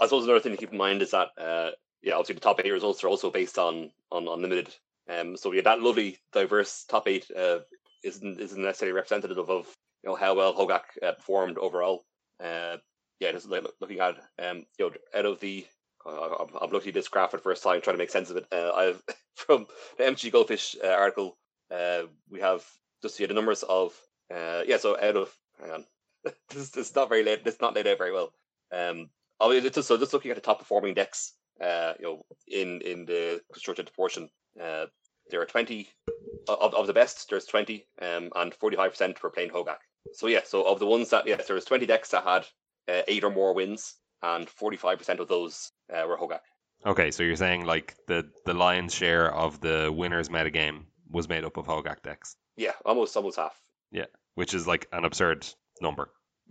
[0.00, 1.70] I suppose another thing to keep in mind is that uh,
[2.02, 4.74] yeah, obviously the top eight results are also based on on unlimited.
[5.12, 7.60] Um, so yeah, that lovely diverse top eight uh,
[8.04, 12.04] isn't isn't necessarily representative of you know how well Hogaak uh, performed overall.
[12.42, 12.76] Uh,
[13.20, 15.66] yeah, just like, looking at um, you know out of the
[16.04, 18.36] I'm, I'm looking at this graph for the first time, trying to make sense of
[18.36, 18.46] it.
[18.50, 19.02] Uh, I've
[19.36, 19.66] from
[19.98, 21.36] the MTG Goldfish uh, article,
[21.70, 22.64] uh, we have
[23.02, 23.94] just yeah, the numbers of
[24.30, 24.76] yeah.
[24.78, 25.84] So out of hang on,
[26.50, 27.42] this this is not very late.
[27.44, 28.32] It's not laid out very well.
[28.72, 31.66] Um, just, so just looking at the top performing decks, you
[32.00, 34.28] know, in in the constructed portion,
[34.60, 34.86] uh,
[35.32, 35.88] there are twenty
[36.48, 37.28] of, of the best.
[37.28, 39.78] There's twenty, um, and forty five percent were playing Hogaak.
[40.12, 42.46] So yeah, so of the ones that yes, there was twenty decks that had
[42.88, 46.40] uh, eight or more wins, and forty five percent of those uh, were Hogaak.
[46.86, 51.44] Okay, so you're saying like the the lion's share of the winners metagame was made
[51.44, 53.60] up of Hogaak decks, Yeah, almost almost half.
[53.90, 55.46] Yeah, which is like an absurd
[55.80, 56.10] number.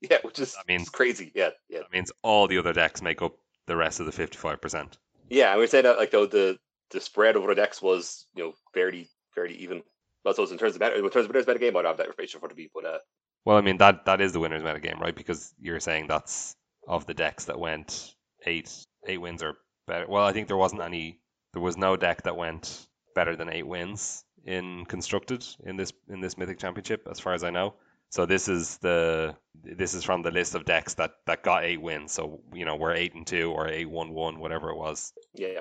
[0.00, 1.32] yeah, which is That means- crazy.
[1.34, 3.34] Yeah, yeah, That means all the other decks make up
[3.66, 4.92] the rest of the 55%.
[5.30, 5.52] yeah.
[5.52, 6.58] And we say that like though the
[6.94, 9.82] the spread over the decks was you know fairly fairly even.
[10.24, 12.06] But so in terms of better, in terms of winners metagame, I don't have that
[12.06, 12.98] information for the beat, but uh,
[13.44, 15.14] Well, I mean that that is the winners meta game, right?
[15.14, 16.56] Because you're saying that's
[16.88, 18.14] of the decks that went
[18.46, 18.70] eight
[19.06, 20.06] eight wins or better.
[20.08, 21.20] Well, I think there wasn't any.
[21.52, 26.20] There was no deck that went better than eight wins in constructed in this in
[26.20, 27.74] this mythic championship, as far as I know.
[28.10, 31.82] So this is the this is from the list of decks that that got eight
[31.82, 32.12] wins.
[32.12, 35.12] So you know we're eight and two or eight one one, whatever it was.
[35.34, 35.60] yeah.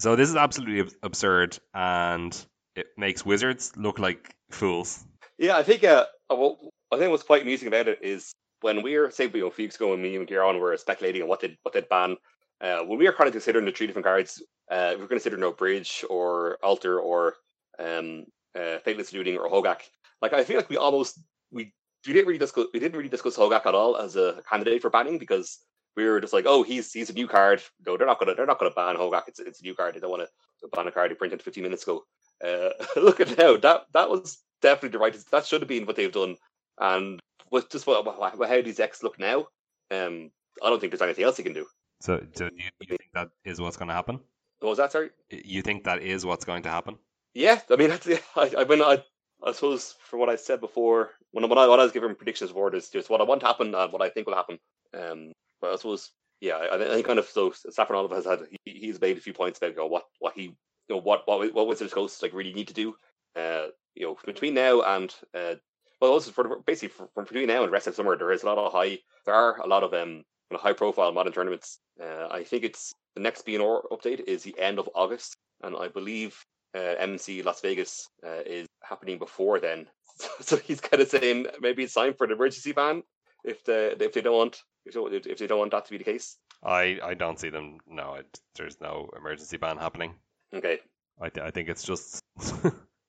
[0.00, 2.34] So this is absolutely ab- absurd, and
[2.74, 5.04] it makes wizards look like fools.
[5.36, 6.56] Yeah, I think uh, well,
[6.90, 8.32] I think what's quite amusing about it is
[8.62, 11.28] when we are, say you know, a few when me and Kieran were speculating on
[11.28, 12.16] what they what did ban,
[12.62, 15.42] uh, when we were kind of considering the three different cards, uh, we were considering
[15.42, 17.34] no bridge or altar or
[17.78, 18.24] um
[18.58, 19.82] uh Faithless Looting or Hogaak.
[20.22, 21.20] Like I feel like we almost
[21.52, 21.74] we
[22.06, 24.88] we didn't really discuss we didn't really discuss Hogaak at all as a candidate for
[24.88, 25.58] banning because
[26.00, 27.62] we were just like, oh, he's he's a new card.
[27.86, 29.28] No, they're not gonna they're not gonna ban Hogaak.
[29.28, 29.94] It's it's a new card.
[29.94, 32.04] They don't want to ban a card they printed 15 minutes ago.
[32.44, 35.16] Uh, look at now that that was definitely the right.
[35.30, 36.36] That should have been what they've done.
[36.78, 39.46] And with just what, how these X look now,
[39.90, 40.30] um,
[40.62, 41.66] I don't think there's anything else you can do.
[42.00, 44.20] So, so do you, you think that is what's going to happen?
[44.60, 44.92] What was that?
[44.92, 45.10] Sorry.
[45.30, 46.96] You think that is what's going to happen?
[47.34, 49.02] Yeah, I mean, that's, I, I mean, I,
[49.44, 52.50] I suppose from what I said before, when, when I when I was giving predictions
[52.50, 54.58] for there's just what I want to happen and what I think will happen.
[54.94, 58.40] Um, but I suppose, yeah, I, I think kind of so Saffron Oliver has had
[58.64, 60.54] he, he's made a few points about you know, what what he you
[60.88, 62.94] know what what what Wizards Coast like really need to do.
[63.36, 65.54] Uh, you know, between now and uh,
[66.00, 68.58] well, also for basically from, between now and rest of summer, there is a lot
[68.58, 68.98] of high.
[69.26, 71.78] There are a lot of um high profile modern tournaments.
[72.00, 75.88] Uh, I think it's the next BNR update is the end of August, and I
[75.88, 76.42] believe
[76.74, 79.86] uh, MC Las Vegas uh, is happening before then.
[80.40, 83.02] So he's kind of saying maybe it's time for an emergency ban
[83.42, 85.90] if the if they don't want if they don't, if they don't want that to
[85.90, 86.36] be the case.
[86.62, 87.78] I, I don't see them.
[87.88, 90.14] No, it, there's no emergency ban happening.
[90.54, 90.80] Okay,
[91.20, 92.20] I, th- I think it's just.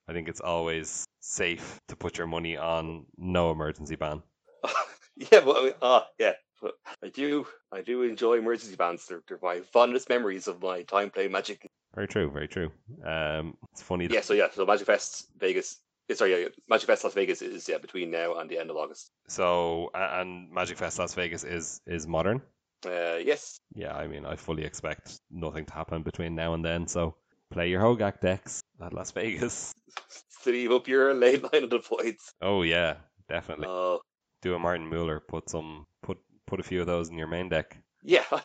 [0.08, 4.22] I think it's always safe to put your money on no emergency ban.
[5.16, 6.34] yeah, but ah, yeah.
[6.62, 9.06] But I do, I do enjoy emergency bans.
[9.08, 11.66] They're, they're my fondest memories of my time playing Magic.
[11.96, 12.72] Very true, very true.
[13.06, 14.08] Um, it's funny.
[14.08, 15.80] That, Yeah, so yeah, so Magic Fest Vegas.
[16.14, 19.12] Sorry, yeah, Magic Fest Las Vegas is yeah between now and the end of August.
[19.28, 22.42] So and Magic Fest Las Vegas is is modern.
[22.86, 26.88] Uh, yes, Yeah, I mean, I fully expect nothing to happen between now and then.
[26.88, 27.14] So
[27.52, 29.72] play your Hogaak decks at Las Vegas.
[30.42, 32.34] sleeve up your late line of the voids.
[32.42, 32.96] Oh yeah,
[33.30, 33.68] definitely.
[33.70, 33.98] Uh,
[34.42, 35.20] Do a Martin Mueller.
[35.20, 37.78] Put some put put a few of those in your main deck.
[38.04, 38.42] yeah, I,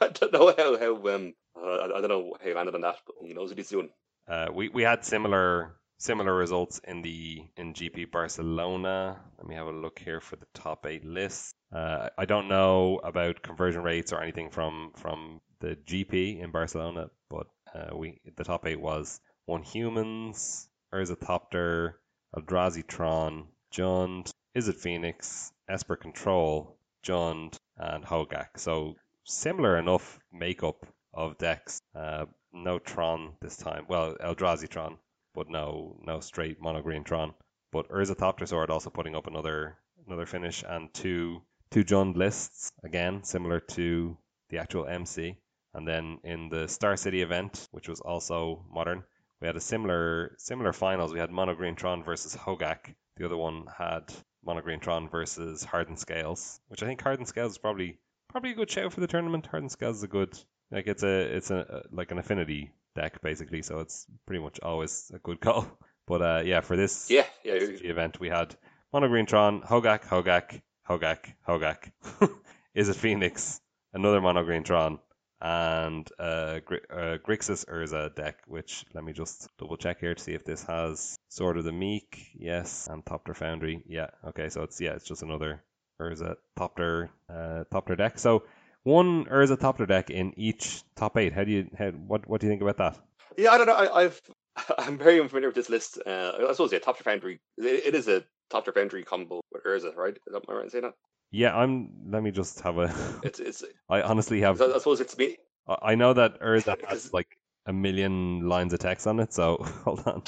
[0.00, 2.82] I don't know how how um uh, I, I don't know how he landed on
[2.82, 3.90] that, but he knows what he's doing.
[4.28, 9.20] Uh, we we had similar similar results in the in GP Barcelona.
[9.36, 11.54] Let me have a look here for the top eight lists.
[11.72, 17.10] Uh, I don't know about conversion rates or anything from from the GP in Barcelona,
[17.28, 21.94] but uh, we the top eight was one humans, Urza Thopter,
[22.34, 28.56] Eldrazi Tron, Jund, Izzet Phoenix, Esper Control, Jund, and Hogaak.
[28.56, 31.82] So similar enough makeup of decks.
[31.94, 33.84] Uh, no Tron this time.
[33.88, 34.96] Well, Eldrazi Tron,
[35.34, 37.34] but no no straight mono green Tron.
[37.72, 42.72] But Urza Thopter Sword also putting up another another finish and two two Jund lists
[42.82, 44.16] again, similar to
[44.48, 45.36] the actual MC.
[45.72, 49.04] And then in the Star City event, which was also modern,
[49.40, 51.12] we had a similar similar finals.
[51.12, 52.94] We had Mono Green Tron versus Hogaak.
[53.16, 54.12] The other one had
[54.44, 58.54] Mono Green Tron versus Hardened Scales, which I think Hardened Scales is probably probably a
[58.54, 59.46] good shout for the tournament.
[59.46, 60.36] Hardened Scales is a good
[60.70, 65.10] like it's a it's a like an affinity deck basically, so it's pretty much always
[65.14, 65.66] a good call.
[66.06, 68.56] But uh, yeah, for this Yeah, yeah, the event we had
[68.92, 71.90] Mono Green Tron, Hogaak, Hogaak, Hogaak, Hogaak.
[72.76, 73.60] Izzet Phoenix?
[73.92, 74.98] Another Mono Green Tron,
[75.40, 80.22] and uh, Gri- uh, Grixis Urza deck, which let me just double check here to
[80.22, 84.62] see if this has Sword of the Meek, yes, and Thopter Foundry, yeah, okay, so
[84.62, 85.62] it's yeah, it's just another
[86.00, 88.18] Urza Thopter uh, Thopter deck.
[88.18, 88.44] So
[88.82, 91.32] one Urza Thopter deck in each top eight.
[91.32, 92.98] How do you how, what what do you think about that?
[93.36, 93.50] yeah.
[93.50, 93.74] I don't know.
[93.74, 94.20] I, I've
[94.78, 95.98] I'm very unfamiliar with this list.
[96.04, 97.40] Uh, I suppose yeah, Thopter Foundry.
[97.58, 100.14] It, it is a Thopter Foundry combo with Urza, right?
[100.14, 100.94] Is that am I right in saying that?
[101.30, 102.10] Yeah, I'm.
[102.10, 102.94] Let me just have a.
[103.22, 103.64] It's it's.
[103.88, 104.60] I honestly have.
[104.60, 105.36] I suppose it's me.
[105.68, 110.06] I know that Urza has like a million lines of text on it, so hold
[110.06, 110.22] on.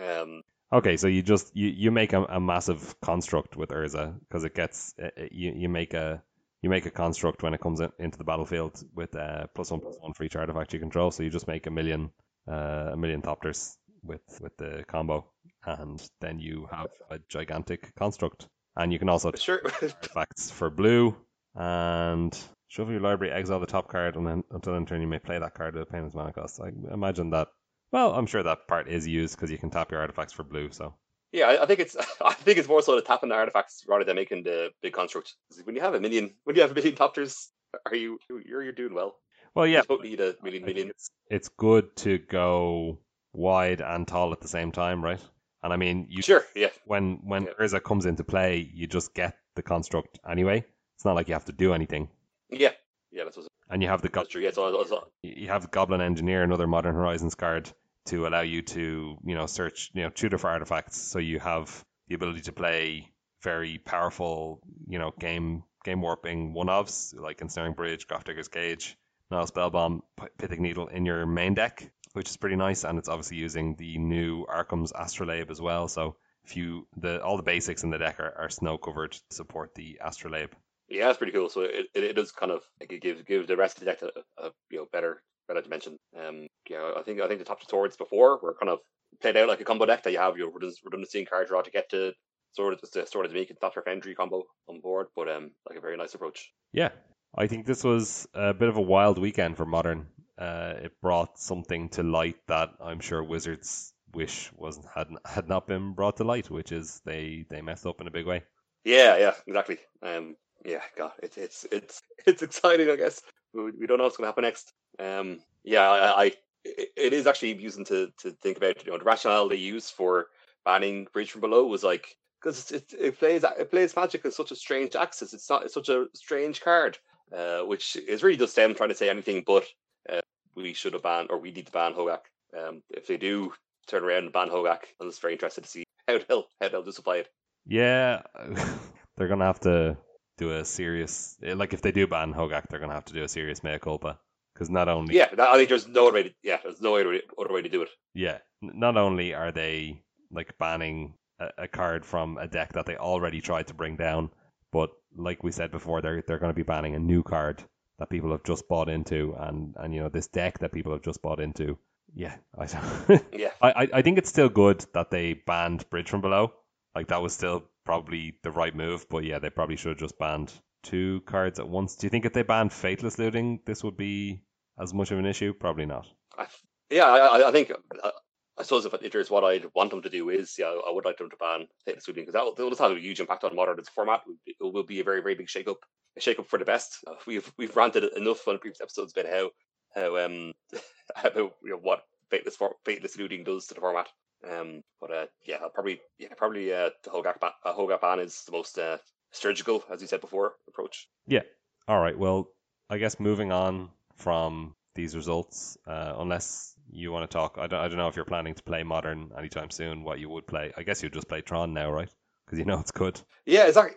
[0.00, 4.44] Um, Okay, so you just you, you make a, a massive construct with Urza because
[4.44, 6.22] it gets uh, uh, you you make a
[6.62, 9.80] you make a construct when it comes in, into the battlefield with uh, plus one
[9.80, 11.10] plus one for each artifact you control.
[11.10, 12.10] So you just make a million
[12.50, 15.30] uh, a million thopters with with the combo,
[15.64, 18.46] and then you have a gigantic construct.
[18.76, 19.60] And you can also sure.
[19.82, 21.16] artifacts for blue
[21.54, 22.36] and
[22.68, 25.38] shuffle your library, exile the top card, and then until end turn you may play
[25.38, 26.60] that card with a painless mana cost.
[26.60, 27.48] I imagine that.
[27.90, 30.70] Well, I'm sure that part is used because you can tap your artifacts for blue.
[30.70, 30.94] So
[31.32, 34.16] Yeah, I, think it's I think it's more so the tapping the artifacts rather than
[34.16, 35.34] making the big construct.
[35.50, 37.48] 'Cause When you have a million, when you have a million thopters,
[37.86, 39.16] are you you're you're doing well?
[39.54, 40.88] well, yeah, You don't need a million million.
[40.88, 42.98] it's it's good to go
[43.32, 45.20] wide and tall at the same time, right?
[45.62, 47.52] And I mean, you Sure, yeah, when when Yeah.
[47.60, 50.64] Urza comes into play, you just get the construct anyway.
[50.94, 52.08] It's not like you have to do anything,
[52.50, 52.72] yeah,
[53.10, 53.24] yeah.
[53.24, 54.42] That's what's and you have the go- that's true.
[54.42, 57.70] Yeah, so, so, you have Goblin Engineer, another Modern Horizons card,
[58.08, 60.98] to allow you to, you know, search, you know, tutor for artifacts.
[61.00, 66.66] So you have the ability to play very powerful, you know, game game warping one
[66.66, 68.96] ofs like Ensnaring Bridge, Grafdigger's Cage,
[69.30, 72.84] Nihil Spellbomb, P- Pithing Needle in your main deck, which is pretty nice.
[72.84, 75.88] And it's obviously using the new Arcum's Astrolabe as well.
[75.88, 79.20] So if you the all the basics in the deck are, are snow covered to
[79.30, 80.52] support the Astrolabe.
[80.88, 81.50] yeah, that's pretty cool.
[81.50, 83.86] So it, it, it does kind of like it gives gives the rest of the
[83.86, 84.10] deck a,
[84.42, 85.98] a you know better better dimension.
[86.16, 88.78] Um, yeah, I think I think the top swords before were kind of
[89.20, 91.90] played out like a combo deck that you have your redundancy card draw to get
[91.90, 92.12] to
[92.52, 95.78] sort of the sort of make it Thopter Foundry combo on board, but um, like
[95.78, 96.52] a very nice approach.
[96.72, 96.90] Yeah,
[97.36, 100.06] I think this was a bit of a wild weekend for Modern.
[100.38, 105.66] Uh, it brought something to light that I'm sure Wizards wish wasn't had had not
[105.66, 108.42] been brought to light, which is they they messed up in a big way.
[108.84, 109.78] Yeah, yeah, exactly.
[110.02, 112.90] Um, yeah, God, it's it's it's it's exciting.
[112.90, 113.20] I guess
[113.52, 114.72] we, don't know what's going to happen next.
[114.98, 116.24] Um, yeah, I, I
[116.64, 118.84] it it is actually amusing to to think about.
[118.84, 120.26] You know, the rationale they used for
[120.64, 124.50] banning Bridge from Below was like because it, it plays it plays Magic as such
[124.50, 125.34] a strange axis.
[125.34, 126.98] It's not it's such a strange card,
[127.36, 129.66] uh, which is really just them trying to say anything but
[130.10, 130.20] uh,
[130.54, 132.26] we should have banned or we need to ban Hogaak.
[132.58, 133.52] Um, if they do
[133.88, 134.82] turn around and ban Hogaak.
[135.00, 137.28] I'm just very interested to see how they'll how they'll just apply it.
[137.66, 138.22] Yeah,
[139.16, 139.96] they're gonna have to
[140.38, 143.24] do a serious eh, like if they do ban Hogaak, they're gonna have to do
[143.24, 144.18] a serious mea culpa
[144.54, 146.22] because not only Yeah, I think there's no other way.
[146.24, 147.90] To, yeah, there's no other way, other way to do it.
[148.14, 152.96] yeah, not only are they like banning a, a card from a deck that they
[152.96, 154.30] already tried to bring down,
[154.72, 157.62] but like we said before, they're they're going to be banning a new card
[157.98, 161.02] that people have just bought into, and and you know this deck that people have
[161.02, 161.78] just bought into.
[162.14, 162.66] Yeah, I
[163.32, 166.52] Yeah, I I- I think it's still good that they banned Bridge from Below.
[166.94, 170.18] Like that was still probably the right move, but yeah, they probably should have just
[170.18, 171.96] banned two cards at once.
[171.96, 174.42] Do you think if they banned Faithless Looting, this would be
[174.78, 175.54] as much of an issue?
[175.54, 176.06] Probably not.
[176.36, 176.46] I,
[176.90, 177.72] yeah, I, I- I think.
[178.02, 178.10] Uh,
[178.58, 181.04] I suppose if, if there's what I'd want them to do is, yeah, I would
[181.06, 183.54] like them to ban Fate Shooting because that will, just have a huge impact on
[183.56, 184.22] modern format.
[184.46, 185.78] It will be a very, very big shake up,
[186.16, 186.98] a shake up for the best.
[187.06, 189.50] Uh, we've we've ranted enough on previous episodes about how
[189.94, 190.52] how um
[191.24, 194.08] about you know, what Faithless for, Faithless Looting does to the format.
[194.48, 198.44] Um, but uh, yeah, I'll probably yeah probably uh, the Hogaak uh, Hogaak ban is
[198.44, 198.98] the most uh,
[199.32, 201.08] surgical, as you said before, approach.
[201.26, 201.42] Yeah.
[201.86, 202.16] All right.
[202.18, 202.48] Well,
[202.90, 207.80] I guess moving on from these results, uh, unless you want to talk, I don't,
[207.80, 210.04] I don't know if you're planning to play Modern anytime soon.
[210.04, 210.72] What you would play?
[210.76, 212.10] I guess you'd just play Tron now, right?
[212.46, 213.20] Because you know it's good.
[213.44, 213.96] Yeah, it's like,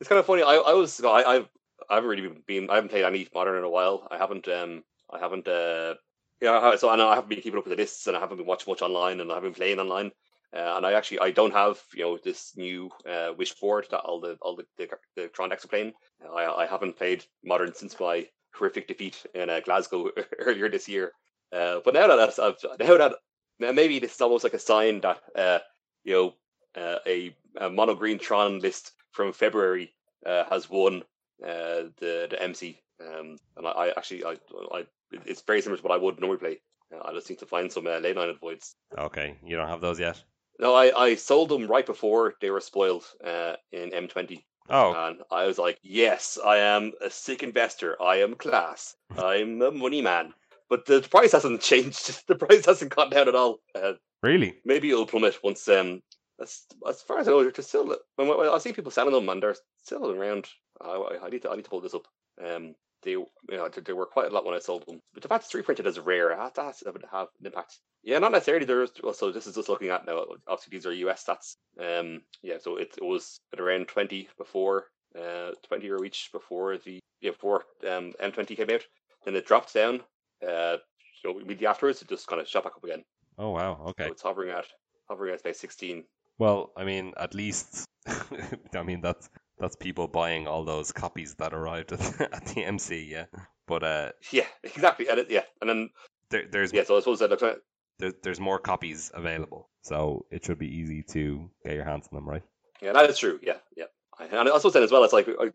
[0.00, 0.42] it's kind of funny.
[0.42, 1.48] I, I was I I've
[1.88, 4.06] I haven't really been I haven't played any modern in a while.
[4.10, 5.94] I haven't um I haven't uh
[6.40, 8.46] yeah so I I haven't been keeping up with the lists and I haven't been
[8.46, 10.12] watching much online and I haven't been playing online.
[10.52, 14.00] Uh, and I actually I don't have you know this new uh, wish board that
[14.00, 15.92] all the all the the, the Tron decks are playing.
[16.34, 21.12] I I haven't played modern since my horrific defeat in uh, Glasgow earlier this year.
[21.52, 23.14] Uh, but now that I've now that
[23.60, 25.58] now maybe this is almost like a sign that uh,
[26.02, 26.34] you know
[26.80, 29.92] uh, a, a mono green Tron list from February
[30.26, 31.02] uh, has won
[31.44, 32.80] uh, the the MC.
[33.00, 34.36] Um, and I, I actually I,
[34.72, 34.86] I
[35.26, 36.60] it's very similar to what I would normally play.
[36.94, 38.74] Uh, I just need to find some uh, Leyline Voids.
[38.98, 40.22] Okay, you don't have those yet.
[40.58, 44.42] No, I, I sold them right before they were spoiled uh, in M20.
[44.68, 48.00] Oh, And I was like, yes, I am a sick investor.
[48.02, 48.94] I am class.
[49.18, 50.34] I'm a money man.
[50.68, 52.26] But the price hasn't changed.
[52.28, 53.60] The price hasn't gone down at all.
[53.74, 54.58] Uh, really?
[54.64, 55.66] maybe it'll plummet once.
[55.68, 56.02] Um,
[56.40, 57.96] as, as far as I know, they're still.
[58.18, 60.46] I see people selling them, and they're still around.
[60.80, 61.50] I, I- I need to.
[61.50, 62.06] I need to pull this up.
[62.44, 65.00] Um, they, you know, they, were quite a lot when I sold them.
[65.14, 67.78] But the fact it's reprinted as rare, that that would have an impact.
[68.02, 68.64] Yeah, not necessarily.
[68.64, 70.24] There's well, so this is just looking at now.
[70.46, 71.56] Obviously, these are US stats.
[71.78, 74.86] Um, yeah, so it, it was at around twenty before,
[75.18, 78.82] uh, twenty euro each before the yeah before um M20 came out.
[79.24, 80.00] Then it dropped down.
[80.42, 80.78] Uh,
[81.22, 83.02] so immediately afterwards, it just kind of shot back up again.
[83.38, 83.84] Oh wow.
[83.88, 84.06] Okay.
[84.06, 84.66] So it's hovering at
[85.08, 86.04] hovering at about sixteen.
[86.38, 87.84] Well, I mean, at least
[88.74, 89.28] I mean that's
[89.60, 93.08] that's people buying all those copies that arrived at the, at the MC.
[93.10, 93.26] Yeah.
[93.66, 95.08] But uh, Yeah, exactly.
[95.08, 95.90] And it, yeah, and then
[96.30, 96.84] there, there's yeah.
[96.84, 97.58] So I suppose that looks at
[97.98, 102.16] there, there's more copies available, so it should be easy to get your hands on
[102.16, 102.42] them, right?
[102.82, 103.38] yeah, that is true.
[103.42, 103.84] Yeah, yeah.
[104.18, 105.50] I- And I suppose then as well, it's like I I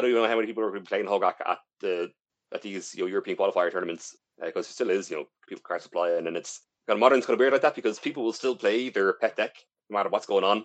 [0.00, 2.10] don't even know how many people are playing Hogaak at the
[2.52, 5.82] at these you know European qualifier tournaments because it still is you know people card
[5.82, 8.32] supply and then it's kind of modern's kind of weird like that because people will
[8.32, 9.54] still play their pet deck
[9.90, 10.64] no matter what's going on.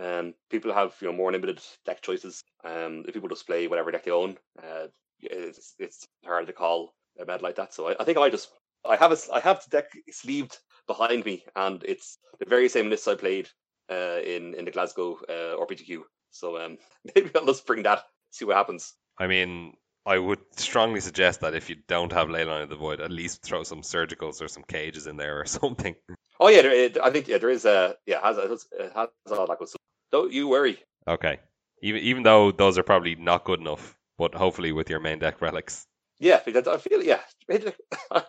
[0.00, 2.42] Um, people have you know more limited deck choices.
[2.64, 4.86] Um, if people just play whatever deck they own, uh,
[5.20, 7.74] it's it's hard to call a med like that.
[7.74, 8.48] So I, I think I just
[8.88, 12.88] I have a I have the deck sleeved behind me, and it's the very same
[12.88, 13.48] list I played
[13.90, 16.02] uh, in in the Glasgow uh, RPTQ.
[16.30, 16.78] So um,
[17.14, 18.94] maybe I'll just bring that, see what happens.
[19.18, 19.74] I mean,
[20.06, 23.42] I would strongly suggest that if you don't have Leyline of the Void, at least
[23.42, 25.94] throw some surgicals or some cages in there or something.
[26.38, 28.92] Oh yeah, there, I think yeah, there is a yeah it has it has, it
[28.94, 29.80] has all that good stuff.
[30.12, 30.78] Don't you worry.
[31.06, 31.38] Okay.
[31.82, 35.40] Even even though those are probably not good enough, but hopefully with your main deck
[35.40, 35.86] relics.
[36.18, 37.20] Yeah, because I feel yeah.
[37.50, 38.24] I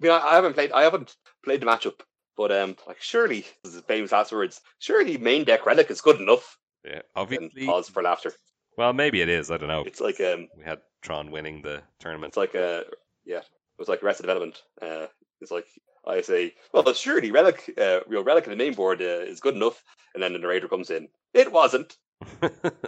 [0.00, 2.00] mean, I, haven't played I haven't played the matchup,
[2.36, 4.60] but um, like surely this is famous last words.
[4.80, 6.58] Surely main deck relic is good enough.
[6.84, 7.66] Yeah, And obviously.
[7.66, 8.32] pause for laughter.
[8.76, 9.50] Well, maybe it is.
[9.50, 9.84] I don't know.
[9.86, 12.30] It's like um, We had Tron winning the tournament.
[12.32, 12.82] it's like uh,
[13.24, 14.60] yeah, it was like Arrested Development.
[14.82, 15.06] Uh,
[15.40, 15.66] it's like
[16.06, 19.54] I say, well, surely relic, uh, know, relic in the main board uh, is good
[19.54, 19.82] enough,
[20.14, 21.08] and then the narrator comes in.
[21.34, 21.96] It wasn't.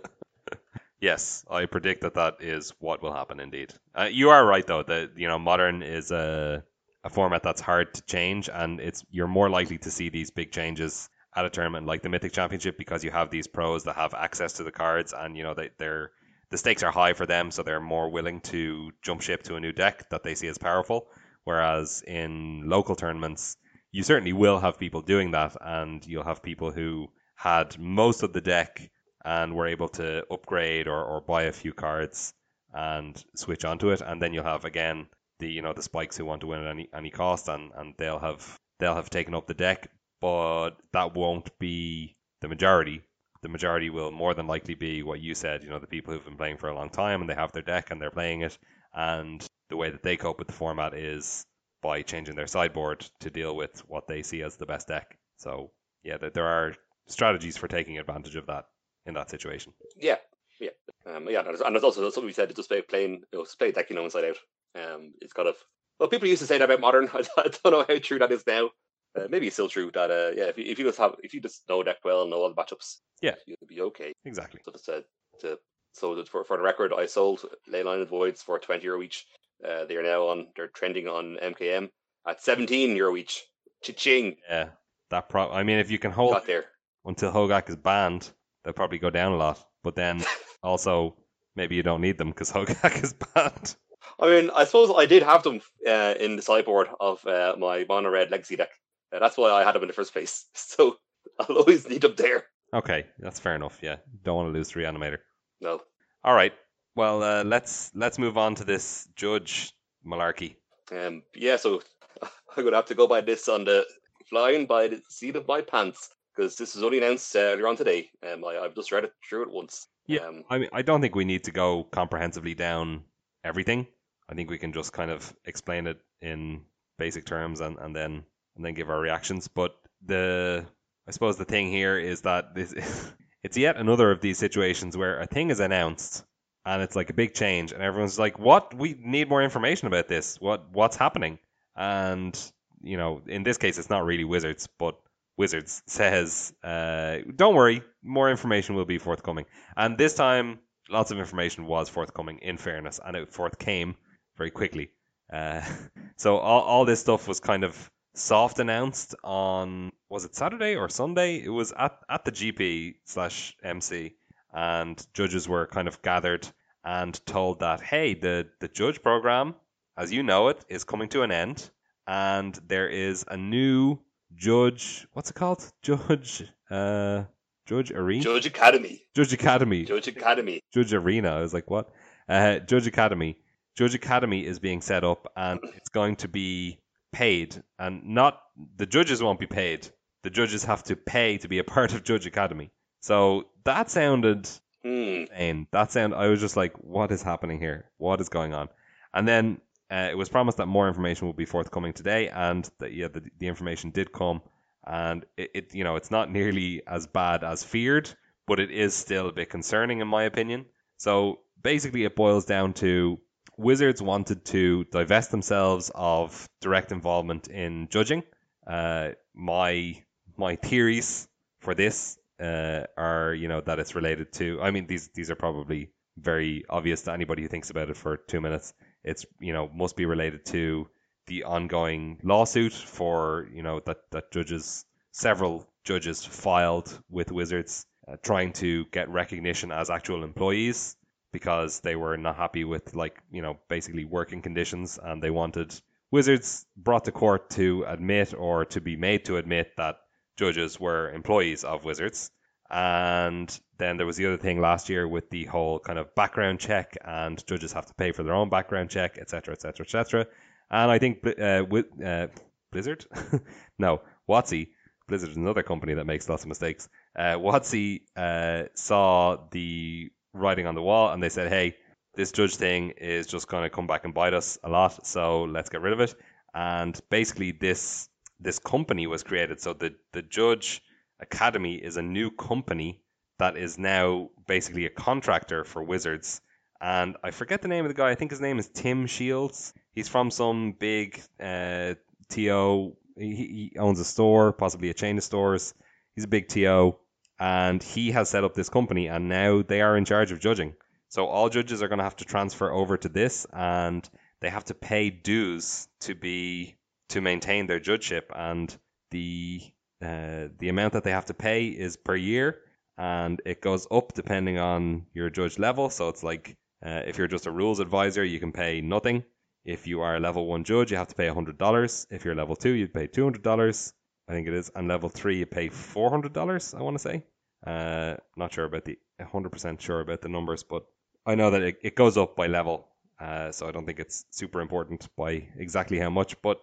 [1.00, 3.40] yes, I predict that that is what will happen.
[3.40, 4.82] Indeed, uh, you are right though.
[4.82, 6.62] That you know, modern is a
[7.04, 10.52] a format that's hard to change, and it's you're more likely to see these big
[10.52, 14.14] changes at a tournament like the Mythic Championship because you have these pros that have
[14.14, 16.12] access to the cards, and you know they they're
[16.50, 19.60] the stakes are high for them, so they're more willing to jump ship to a
[19.60, 21.08] new deck that they see as powerful.
[21.48, 23.56] Whereas in local tournaments,
[23.90, 28.34] you certainly will have people doing that, and you'll have people who had most of
[28.34, 28.90] the deck
[29.24, 32.34] and were able to upgrade or, or buy a few cards
[32.74, 35.06] and switch onto it, and then you'll have again
[35.38, 37.94] the you know the spikes who want to win at any any cost, and, and
[37.96, 39.80] they'll have they'll have taken up the deck.
[40.20, 43.00] but that won't be the majority.
[43.40, 45.62] The majority will more than likely be what you said.
[45.62, 47.62] You know, the people who've been playing for a long time and they have their
[47.74, 48.58] deck and they're playing it,
[48.92, 51.44] and the way that they cope with the format is
[51.82, 55.18] by changing their sideboard to deal with what they see as the best deck.
[55.36, 55.70] So
[56.02, 56.74] yeah, there, there are
[57.06, 58.66] strategies for taking advantage of that
[59.06, 59.72] in that situation.
[59.96, 60.16] Yeah,
[60.60, 60.70] yeah,
[61.06, 61.40] um, yeah.
[61.40, 64.04] And there's, also something we said just by playing, you know, play deck, you know,
[64.04, 64.36] inside out.
[64.74, 65.56] Um, it's kind of
[65.98, 67.08] well, people used to say that about modern.
[67.14, 68.70] I, don't know how true that is now.
[69.16, 71.34] Uh, maybe it's still true that uh, yeah, if you, if you just have if
[71.34, 73.34] you just know deck well, and know all the matchups, Yeah.
[73.46, 74.12] you'll be okay.
[74.24, 74.60] Exactly.
[74.64, 75.00] So just uh,
[75.40, 75.58] to
[75.92, 79.26] so that for, for the record, I sold Leyline Voids for twenty euro each.
[79.66, 80.48] Uh, they are now on.
[80.56, 81.90] They're trending on MKM
[82.26, 83.42] at seventeen euro each.
[83.82, 84.36] Cha-ching!
[84.48, 84.70] Yeah,
[85.10, 85.50] that pro.
[85.50, 86.64] I mean, if you can hold Got there.
[87.04, 88.28] until Hogaak is banned,
[88.64, 89.64] they'll probably go down a lot.
[89.84, 90.24] But then
[90.62, 91.16] also
[91.54, 93.76] maybe you don't need them because Hogaak is banned.
[94.20, 97.84] I mean, I suppose I did have them uh, in the sideboard of uh, my
[97.88, 98.70] mono red legacy deck.
[99.12, 100.46] Uh, that's why I had them in the first place.
[100.54, 100.96] So
[101.38, 102.44] I'll always need them there.
[102.74, 103.78] Okay, that's fair enough.
[103.82, 105.18] Yeah, don't want to lose three animator.
[105.60, 105.80] No.
[106.24, 106.52] All right.
[106.98, 109.72] Well, uh, let's let's move on to this judge
[110.04, 110.56] malarkey.
[110.90, 111.80] Um, yeah, so
[112.22, 113.86] I'm going to have to go by this on the
[114.28, 117.76] flying by the seat of my pants because this was only announced uh, earlier on
[117.76, 118.10] today.
[118.28, 119.86] Um, I, I've just read it through it once.
[120.08, 120.26] Yeah.
[120.26, 123.04] Um, I mean, I don't think we need to go comprehensively down
[123.44, 123.86] everything.
[124.28, 126.62] I think we can just kind of explain it in
[126.98, 128.24] basic terms and, and then
[128.56, 129.46] and then give our reactions.
[129.46, 130.66] But the
[131.06, 132.74] I suppose the thing here is that this
[133.44, 136.24] it's yet another of these situations where a thing is announced
[136.68, 138.74] and it's like a big change and everyone's like, "What?
[138.74, 140.38] We need more information about this.
[140.38, 141.38] What what's happening?"
[141.74, 142.38] And
[142.82, 144.94] you know, in this case, it's not really Wizards, but
[145.38, 149.46] Wizards says, uh, "Don't worry, more information will be forthcoming."
[149.76, 150.58] And this time,
[150.90, 152.38] lots of information was forthcoming.
[152.42, 153.94] In fairness, and it forthcame
[154.36, 154.90] very quickly.
[155.32, 155.62] Uh,
[156.16, 160.90] so all, all this stuff was kind of soft announced on was it Saturday or
[160.90, 161.42] Sunday?
[161.42, 164.16] It was at, at the GP slash MC,
[164.52, 166.48] and judges were kind of gathered
[166.84, 169.54] and told that hey, the the judge program,
[169.96, 171.70] as you know it, is coming to an end,
[172.06, 173.98] and there is a new
[174.34, 175.06] judge.
[175.12, 175.70] What's it called?
[175.82, 176.44] Judge.
[176.70, 177.24] Uh,
[177.68, 178.22] Judge Arena.
[178.22, 179.02] Judge Academy.
[179.14, 179.84] Judge Academy.
[179.84, 180.60] Judge Academy.
[180.72, 181.36] Judge Arena.
[181.36, 181.90] I was like, what?
[182.26, 183.36] Uh, Judge Academy.
[183.76, 186.78] Judge Academy is being set up and it's going to be
[187.12, 187.62] paid.
[187.78, 188.40] And not
[188.76, 189.86] the judges won't be paid.
[190.22, 192.70] The judges have to pay to be a part of Judge Academy.
[193.00, 194.48] So that sounded
[194.82, 195.66] insane.
[195.70, 197.90] That sound I was just like, what is happening here?
[197.98, 198.68] What is going on?
[199.14, 202.92] And then uh, it was promised that more information will be forthcoming today, and that
[202.92, 204.42] yeah, the, the information did come,
[204.86, 208.10] and it, it you know it's not nearly as bad as feared,
[208.46, 210.66] but it is still a bit concerning in my opinion.
[210.98, 213.18] So basically, it boils down to
[213.56, 218.22] Wizards wanted to divest themselves of direct involvement in judging.
[218.66, 220.02] Uh, my
[220.36, 221.28] my theories
[221.60, 224.60] for this uh, are you know that it's related to.
[224.62, 228.16] I mean these these are probably very obvious to anybody who thinks about it for
[228.16, 228.74] two minutes.
[229.04, 230.88] It's you know must be related to
[231.26, 238.16] the ongoing lawsuit for you know that that judges several judges filed with Wizards uh,
[238.22, 240.96] trying to get recognition as actual employees
[241.32, 245.74] because they were not happy with like you know basically working conditions and they wanted
[246.10, 249.96] Wizards brought to court to admit or to be made to admit that
[250.38, 252.30] judges were employees of Wizards.
[252.70, 256.60] And then there was the other thing last year with the whole kind of background
[256.60, 260.26] check, and judges have to pay for their own background check, etc., etc., etc.
[260.70, 262.28] And I think uh, with uh,
[262.70, 263.06] Blizzard,
[263.78, 264.68] no, WotC,
[265.08, 266.88] Blizzard is another company that makes lots of mistakes.
[267.16, 271.74] Uh, WotC uh, saw the writing on the wall, and they said, "Hey,
[272.14, 275.44] this judge thing is just going to come back and bite us a lot, so
[275.44, 276.14] let's get rid of it."
[276.54, 278.10] And basically, this
[278.40, 279.60] this company was created.
[279.60, 280.82] So the the Judge
[281.20, 283.02] Academy is a new company
[283.38, 286.40] that is now basically a contractor for Wizards.
[286.80, 288.10] And I forget the name of the guy.
[288.10, 289.72] I think his name is Tim Shields.
[289.94, 291.94] He's from some big uh,
[292.28, 292.96] TO.
[293.16, 295.74] He, he owns a store, possibly a chain of stores.
[296.14, 296.96] He's a big TO,
[297.40, 300.74] and he has set up this company, and now they are in charge of judging.
[301.08, 304.08] So all judges are going to have to transfer over to this, and
[304.40, 306.76] they have to pay dues to be
[307.08, 308.76] to maintain their judgeship, and
[309.10, 309.60] the
[310.02, 312.60] uh, the amount that they have to pay is per year,
[312.96, 315.90] and it goes up depending on your judge level.
[315.90, 319.24] So it's like uh, if you're just a rules advisor, you can pay nothing.
[319.64, 322.06] If you are a level one judge, you have to pay hundred dollars.
[322.10, 323.92] If you're level two, you pay two hundred dollars.
[324.28, 326.74] I think it is, and level three, you pay four hundred dollars.
[326.74, 327.24] I want to say.
[327.66, 328.98] Uh, not sure about the
[329.32, 330.84] hundred percent sure about the numbers, but
[331.26, 332.88] I know that it, it goes up by level.
[333.20, 336.60] Uh, so I don't think it's super important by exactly how much, but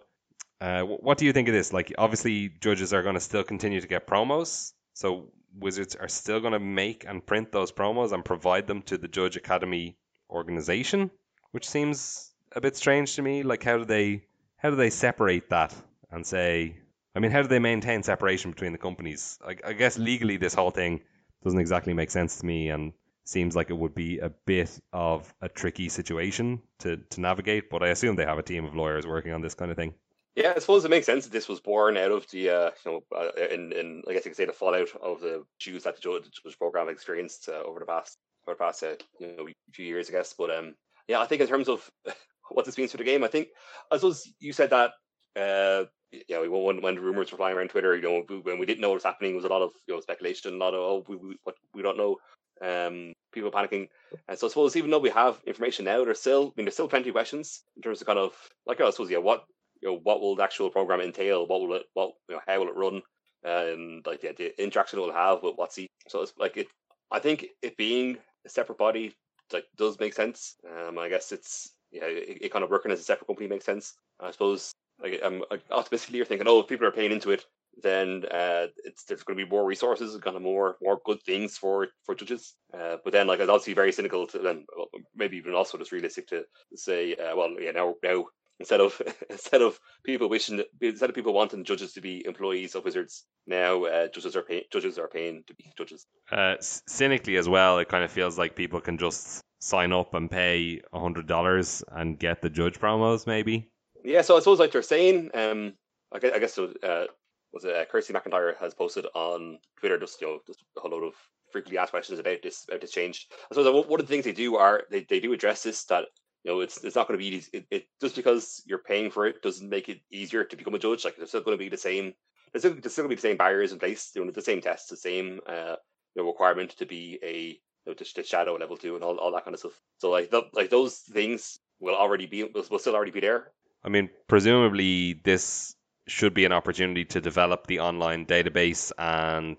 [0.60, 1.72] Uh, what do you think of this?
[1.72, 4.72] Like, obviously, judges are going to still continue to get promos.
[4.94, 8.98] So Wizards are still going to make and print those promos and provide them to
[8.98, 9.96] the Judge Academy
[10.30, 11.10] organization,
[11.52, 13.42] which seems a bit strange to me.
[13.42, 14.24] Like, how do they
[14.56, 15.74] how do they separate that
[16.10, 16.78] and say?
[17.14, 19.38] I mean, how do they maintain separation between the companies?
[19.46, 21.00] I, I guess legally, this whole thing
[21.44, 22.92] doesn't exactly make sense to me, and
[23.24, 27.70] seems like it would be a bit of a tricky situation to, to navigate.
[27.70, 29.94] But I assume they have a team of lawyers working on this kind of thing.
[30.36, 32.92] Yeah, I suppose it makes sense that this was born out of the, uh, you
[32.92, 35.96] know, uh, in, in I guess you could say the fallout of the Jews that
[35.96, 39.86] the judge program experienced uh, over the past over the past uh, you know few
[39.86, 40.34] years, I guess.
[40.36, 40.74] But um,
[41.08, 41.90] yeah, I think in terms of
[42.50, 43.48] what this means for the game, I think
[43.90, 44.92] I suppose you said that
[45.40, 45.86] uh,
[46.28, 48.96] yeah, when when rumors were flying around Twitter, you know, when we didn't know what
[48.96, 51.16] was happening, it was a lot of you know speculation, a lot of oh, we
[51.16, 52.16] we, what, we don't know,
[52.60, 53.88] um, people panicking.
[54.28, 56.74] And so I suppose even though we have information now, there's still I mean there's
[56.74, 58.34] still plenty of questions in terms of kind of
[58.66, 59.46] like I suppose yeah, what
[59.82, 61.46] you know, what will the actual program entail?
[61.46, 63.02] What will it, what, you know, how will it run?
[63.44, 65.86] And like the, the interaction it will have with what's WotC.
[66.08, 66.68] So it's like it.
[67.10, 69.14] I think it being a separate body
[69.52, 70.56] like does make sense.
[70.68, 73.64] Um, I guess it's yeah, it, it kind of working as a separate company makes
[73.64, 73.94] sense.
[74.20, 77.44] I suppose like I'm optimistically you're thinking, oh, if people are paying into it,
[77.82, 81.58] then uh, it's there's going to be more resources, kind of more more good things
[81.58, 82.54] for for judges.
[82.72, 85.92] Uh, but then, like, it's obviously very cynical to then well, maybe even also just
[85.92, 88.24] realistic to say, uh, well, yeah, now now
[88.58, 89.00] instead of
[89.30, 93.84] instead of people wishing instead of people wanting judges to be employees of Wizards, now
[93.84, 96.06] uh, judges are paying judges are paying to be judges.
[96.30, 100.30] Uh, cynically as well, it kind of feels like people can just sign up and
[100.30, 103.70] pay a hundred dollars and get the judge promos, maybe.
[104.04, 105.74] Yeah, so I suppose like they're saying, um,
[106.12, 107.06] I guess, I guess so, uh,
[107.52, 110.90] was it uh, Kirsty McIntyre has posted on Twitter just you know just a whole
[110.90, 111.14] load of
[111.50, 113.26] frequently asked questions about this about this change.
[113.50, 116.04] I suppose one of the things they do are they, they do address this that
[116.46, 117.50] you know, it's it's not going to be easy.
[117.52, 120.78] It, it, just because you're paying for it doesn't make it easier to become a
[120.78, 121.04] judge.
[121.04, 122.14] Like there's still going to be the same.
[122.52, 124.12] There's still, still going to be the same barriers in place.
[124.14, 125.74] You know, the same tests, the same uh,
[126.14, 129.18] you know, requirement to be a you know, to, to shadow level two and all,
[129.18, 129.72] all that kind of stuff.
[129.98, 133.50] So like the, like those things will already be will, will still already be there.
[133.82, 135.74] I mean, presumably this
[136.06, 139.58] should be an opportunity to develop the online database and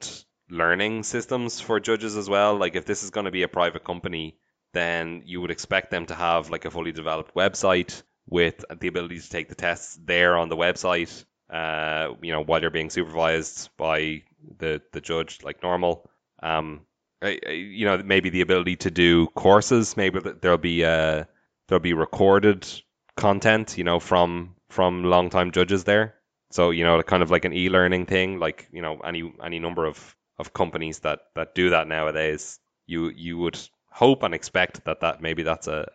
[0.49, 2.55] learning systems for judges as well.
[2.55, 4.37] Like if this is going to be a private company
[4.77, 9.19] then you would expect them to have like a fully developed website with the ability
[9.19, 11.25] to take the tests there on the website.
[11.49, 14.21] Uh, you know, while you're being supervised by
[14.57, 16.09] the the judge like normal.
[16.41, 16.81] Um,
[17.21, 19.97] you know, maybe the ability to do courses.
[19.97, 21.23] Maybe there'll be uh,
[21.67, 22.67] there'll be recorded
[23.15, 23.77] content.
[23.77, 26.15] You know, from from longtime judges there.
[26.51, 28.39] So you know, kind of like an e-learning thing.
[28.39, 32.59] Like you know, any any number of of companies that that do that nowadays.
[32.85, 33.59] You you would
[33.97, 35.89] hope and expect that that maybe that's a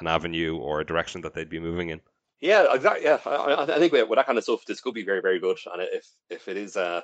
[0.00, 2.00] an avenue or a direction that they'd be moving in.
[2.40, 3.04] Yeah, exactly.
[3.04, 5.58] Yeah, I, I think with that kind of stuff, this could be very, very good.
[5.72, 7.00] And if if it is, uh,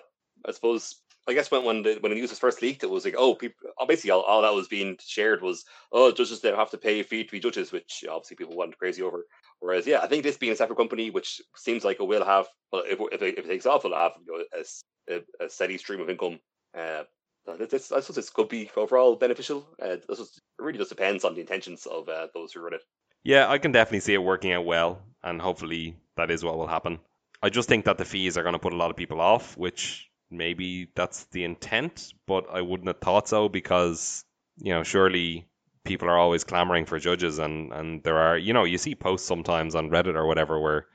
[0.47, 0.97] I suppose,
[1.29, 3.35] I guess when when the, when the news was first leaked, it was like, oh,
[3.35, 7.01] people, basically all, all that was being shared was, oh, judges they have to pay
[7.01, 9.27] a fee to be judges, which obviously people went crazy over.
[9.61, 12.49] Whereas, yeah, I think this being a separate company, which seems like it will have,
[12.73, 14.65] well, if if it, if it takes off, it'll have you know,
[15.09, 16.41] a, a, steady stream of income
[16.77, 17.05] uh,
[17.59, 19.67] this, I suppose this could be overall beneficial.
[19.83, 20.05] Uh, it
[20.59, 22.83] really just depends on the intentions of uh, those who run it.
[23.23, 26.67] Yeah, I can definitely see it working out well, and hopefully that is what will
[26.67, 27.01] happen.
[27.43, 29.57] I just think that the fees are going to put a lot of people off,
[29.57, 34.25] which maybe that's the intent, but I wouldn't have thought so because,
[34.57, 35.49] you know, surely
[35.85, 39.27] people are always clamoring for judges, and, and there are, you know, you see posts
[39.27, 40.87] sometimes on Reddit or whatever where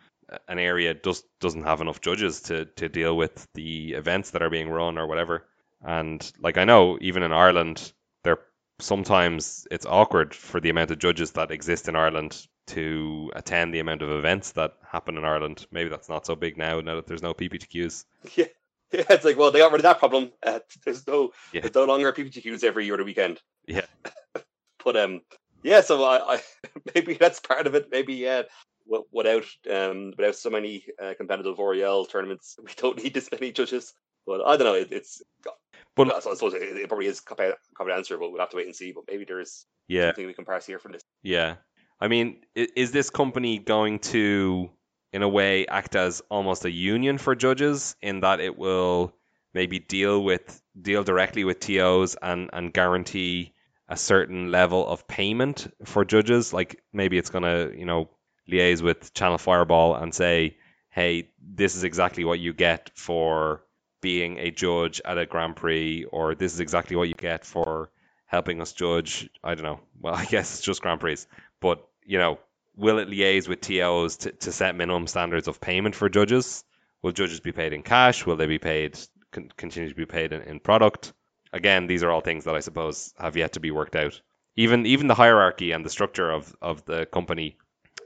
[0.48, 4.50] an area just doesn't have enough judges to, to deal with the events that are
[4.50, 5.46] being run or whatever.
[5.86, 8.40] And like I know, even in Ireland, there
[8.80, 13.80] sometimes it's awkward for the amount of judges that exist in Ireland to attend the
[13.80, 15.66] amount of events that happen in Ireland.
[15.72, 18.06] Maybe that's not so big now, now that there's no PPTQs.
[18.36, 18.46] Yeah,
[18.92, 20.32] yeah it's like, well, they got rid of that problem.
[20.42, 21.62] Uh, there's no, yeah.
[21.62, 23.40] there's no longer PPTQs every year or the weekend.
[23.68, 23.86] Yeah.
[24.84, 25.22] but um,
[25.62, 25.82] yeah.
[25.82, 26.42] So I, I
[26.96, 27.90] maybe that's part of it.
[27.92, 28.44] Maybe yeah.
[29.12, 33.94] Without um, without so many uh, competitive Oriel tournaments, we don't need this many judges.
[34.26, 34.74] But I don't know.
[34.74, 35.22] It, it's
[35.96, 38.66] but I suppose it, it probably is a common answer, but we'll have to wait
[38.66, 38.92] and see.
[38.92, 41.02] But maybe there's yeah something we can parse here from this.
[41.24, 41.56] Yeah,
[42.00, 44.70] I mean, is this company going to,
[45.14, 49.16] in a way, act as almost a union for judges in that it will
[49.54, 53.54] maybe deal with deal directly with TOs and and guarantee
[53.88, 56.52] a certain level of payment for judges?
[56.52, 58.10] Like maybe it's gonna you know
[58.50, 60.58] liaise with Channel Fireball and say,
[60.90, 63.65] hey, this is exactly what you get for
[64.06, 67.90] being a judge at a Grand Prix, or this is exactly what you get for
[68.28, 69.28] helping us judge.
[69.44, 69.80] I don't know.
[70.00, 71.18] Well, I guess it's just Grand Prix,
[71.60, 72.38] but you know,
[72.76, 76.64] will it liaise with TOs to, to set minimum standards of payment for judges?
[77.02, 78.28] Will judges be paid in cash?
[78.28, 79.00] Will they be paid
[79.32, 81.14] con- continue to be paid in, in product?
[81.52, 84.22] Again, these are all things that I suppose have yet to be worked out.
[84.56, 87.58] Even even the hierarchy and the structure of, of the company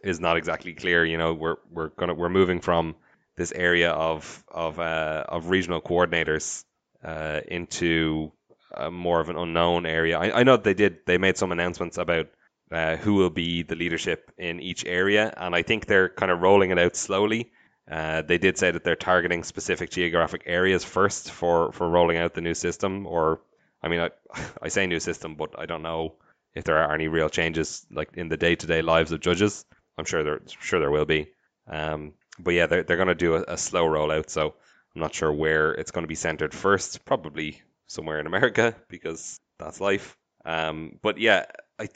[0.02, 1.04] is not exactly clear.
[1.04, 2.95] You know, we're we're gonna we're moving from
[3.40, 6.64] this area of of uh, of regional coordinators
[7.04, 8.32] uh, into
[8.92, 10.20] more of an unknown area.
[10.20, 12.28] I, I know they did they made some announcements about
[12.72, 16.42] uh, who will be the leadership in each area, and I think they're kind of
[16.42, 17.52] rolling it out slowly.
[17.90, 22.36] Uh, they did say that they're targeting specific geographic areas first for, for rolling out
[22.36, 23.08] the new system.
[23.08, 23.42] Or,
[23.82, 24.12] I mean, I,
[24.62, 26.16] I say new system, but I don't know
[26.54, 29.66] if there are any real changes like in the day to day lives of judges.
[29.98, 31.30] I'm sure there sure there will be.
[31.68, 34.54] Um, but yeah, they're, they're going to do a, a slow rollout, so
[34.96, 37.06] I'm not sure where it's going to be centered first.
[37.06, 40.18] Probably somewhere in America because that's life.
[40.46, 41.46] Um, but yeah,
[41.78, 41.90] I,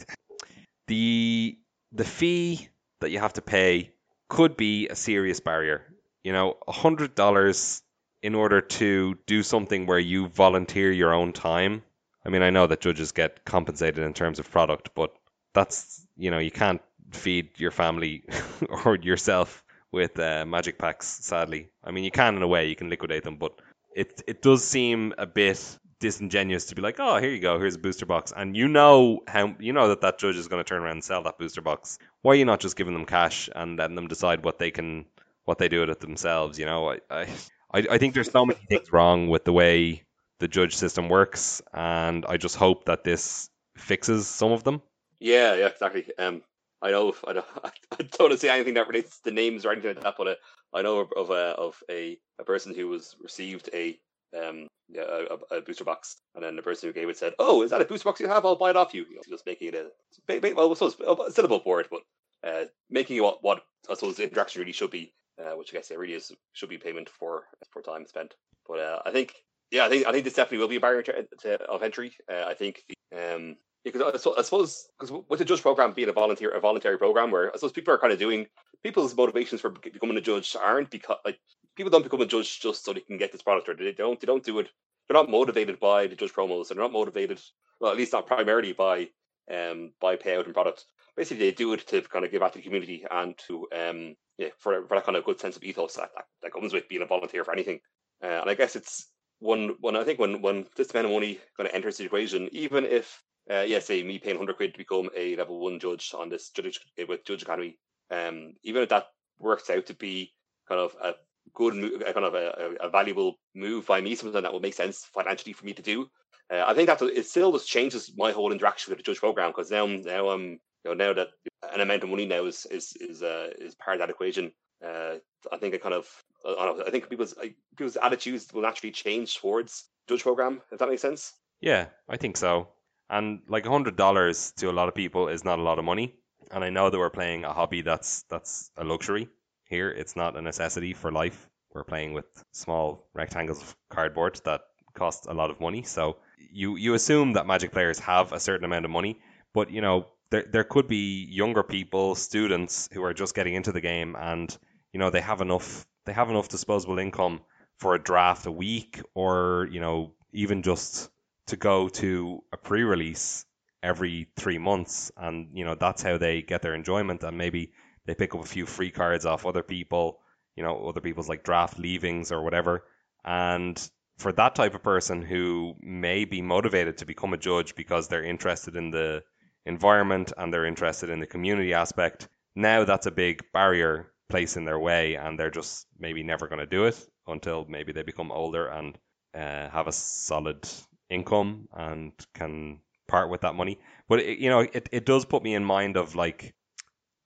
[0.87, 1.57] the
[1.91, 2.69] the fee
[2.99, 3.91] that you have to pay
[4.29, 5.85] could be a serious barrier.
[6.23, 7.81] You know, hundred dollars
[8.21, 11.83] in order to do something where you volunteer your own time.
[12.25, 15.13] I mean, I know that judges get compensated in terms of product, but
[15.53, 16.81] that's you know you can't
[17.11, 18.23] feed your family
[18.85, 19.62] or yourself
[19.93, 21.07] with uh, magic packs.
[21.07, 23.61] Sadly, I mean you can in a way you can liquidate them, but
[23.95, 27.75] it it does seem a bit disingenuous to be like, oh, here you go, here's
[27.75, 30.67] a booster box, and you know how you know that that judge is going to
[30.67, 31.97] turn around and sell that booster box.
[32.21, 35.05] Why are you not just giving them cash and letting them decide what they can,
[35.45, 36.59] what they do with it themselves?
[36.59, 37.27] You know, I, I,
[37.73, 40.03] I think there's so many things wrong with the way
[40.39, 44.81] the judge system works, and I just hope that this fixes some of them.
[45.19, 46.05] Yeah, yeah, exactly.
[46.17, 46.41] Um,
[46.83, 49.71] I know, I don't, I don't want to say anything that relates to names or
[49.71, 50.35] anything like that, but uh,
[50.73, 53.97] I know of, of a of a, a person who was received a
[54.37, 57.71] um, a, a, booster box, and then the person who gave it said, "Oh, is
[57.71, 58.45] that a booster box you have?
[58.45, 61.31] I'll buy it off you." you know, just making it a well, I suppose a
[61.31, 62.01] syllable for it, but
[62.43, 65.77] uh, making it what, what I suppose the interaction really should be, uh, which I
[65.77, 68.33] guess it really is should be payment for for time spent.
[68.67, 69.33] But uh, I think,
[69.71, 72.13] yeah, I think I think this definitely will be a barrier to, to of entry.
[72.31, 76.13] Uh, I think the, um, because I, suppose because with the judge program being a
[76.13, 78.47] volunteer a voluntary program where I suppose people are kind of doing
[78.83, 81.39] people's motivations for becoming a judge aren't because like
[81.75, 84.19] people don't become a judge just so they can get this product or they don't
[84.19, 84.69] they don't do it
[85.07, 87.39] they're not motivated by the judge promos and they're not motivated
[87.79, 89.09] well at least not primarily by
[89.51, 90.85] um by payout and product.
[91.15, 94.15] Basically they do it to kind of give back to the community and to um
[94.37, 96.87] yeah for, for that kind of good sense of ethos that, that, that comes with
[96.87, 97.79] being a volunteer for anything.
[98.23, 99.07] Uh, and I guess it's
[99.39, 102.49] one when I think when when this amount of money kind of enters the equation
[102.51, 103.21] even if
[103.51, 106.49] uh, yeah, say me paying 100 quid to become a level one judge on this
[106.49, 107.77] judge with Judge Academy,
[108.09, 109.07] um, even if that
[109.39, 110.33] works out to be
[110.67, 111.13] kind of a
[111.53, 111.73] good,
[112.13, 115.65] kind of a, a, valuable move by me, something that would make sense financially for
[115.65, 116.07] me to do.
[116.51, 119.51] Uh, I think that it still just changes my whole interaction with the judge program
[119.51, 121.29] because now, now I'm, you know, now that
[121.73, 124.51] an amount of money now is is is uh, is part of that equation.
[124.85, 125.15] Uh,
[125.51, 126.07] I think it kind of,
[126.45, 127.33] I, know, I think people's
[127.77, 130.61] people's attitudes will naturally change towards judge program.
[130.71, 131.33] If that makes sense.
[131.61, 132.67] Yeah, I think so.
[133.09, 136.15] And like hundred dollars to a lot of people is not a lot of money.
[136.51, 139.27] And I know that we're playing a hobby that's that's a luxury
[139.65, 139.89] here.
[139.89, 141.49] It's not a necessity for life.
[141.73, 144.61] We're playing with small rectangles of cardboard that
[144.93, 145.83] cost a lot of money.
[145.83, 149.19] So you you assume that Magic players have a certain amount of money,
[149.53, 153.71] but you know there there could be younger people, students who are just getting into
[153.71, 154.55] the game, and
[154.91, 157.41] you know they have enough they have enough disposable income
[157.77, 161.09] for a draft a week, or you know even just
[161.47, 163.45] to go to a pre-release
[163.81, 167.71] every three months, and you know that's how they get their enjoyment, and maybe
[168.05, 170.19] they pick up a few free cards off other people,
[170.55, 172.85] you know, other people's like draft leavings or whatever,
[173.25, 178.07] and for that type of person who may be motivated to become a judge because
[178.07, 179.23] they're interested in the
[179.65, 184.65] environment and they're interested in the community aspect, now that's a big barrier placed in
[184.65, 188.31] their way, and they're just maybe never going to do it until maybe they become
[188.31, 188.97] older and
[189.33, 190.67] uh, have a solid
[191.13, 193.79] income and can part with that money.
[194.09, 196.53] But it, you know, it, it does put me in mind of like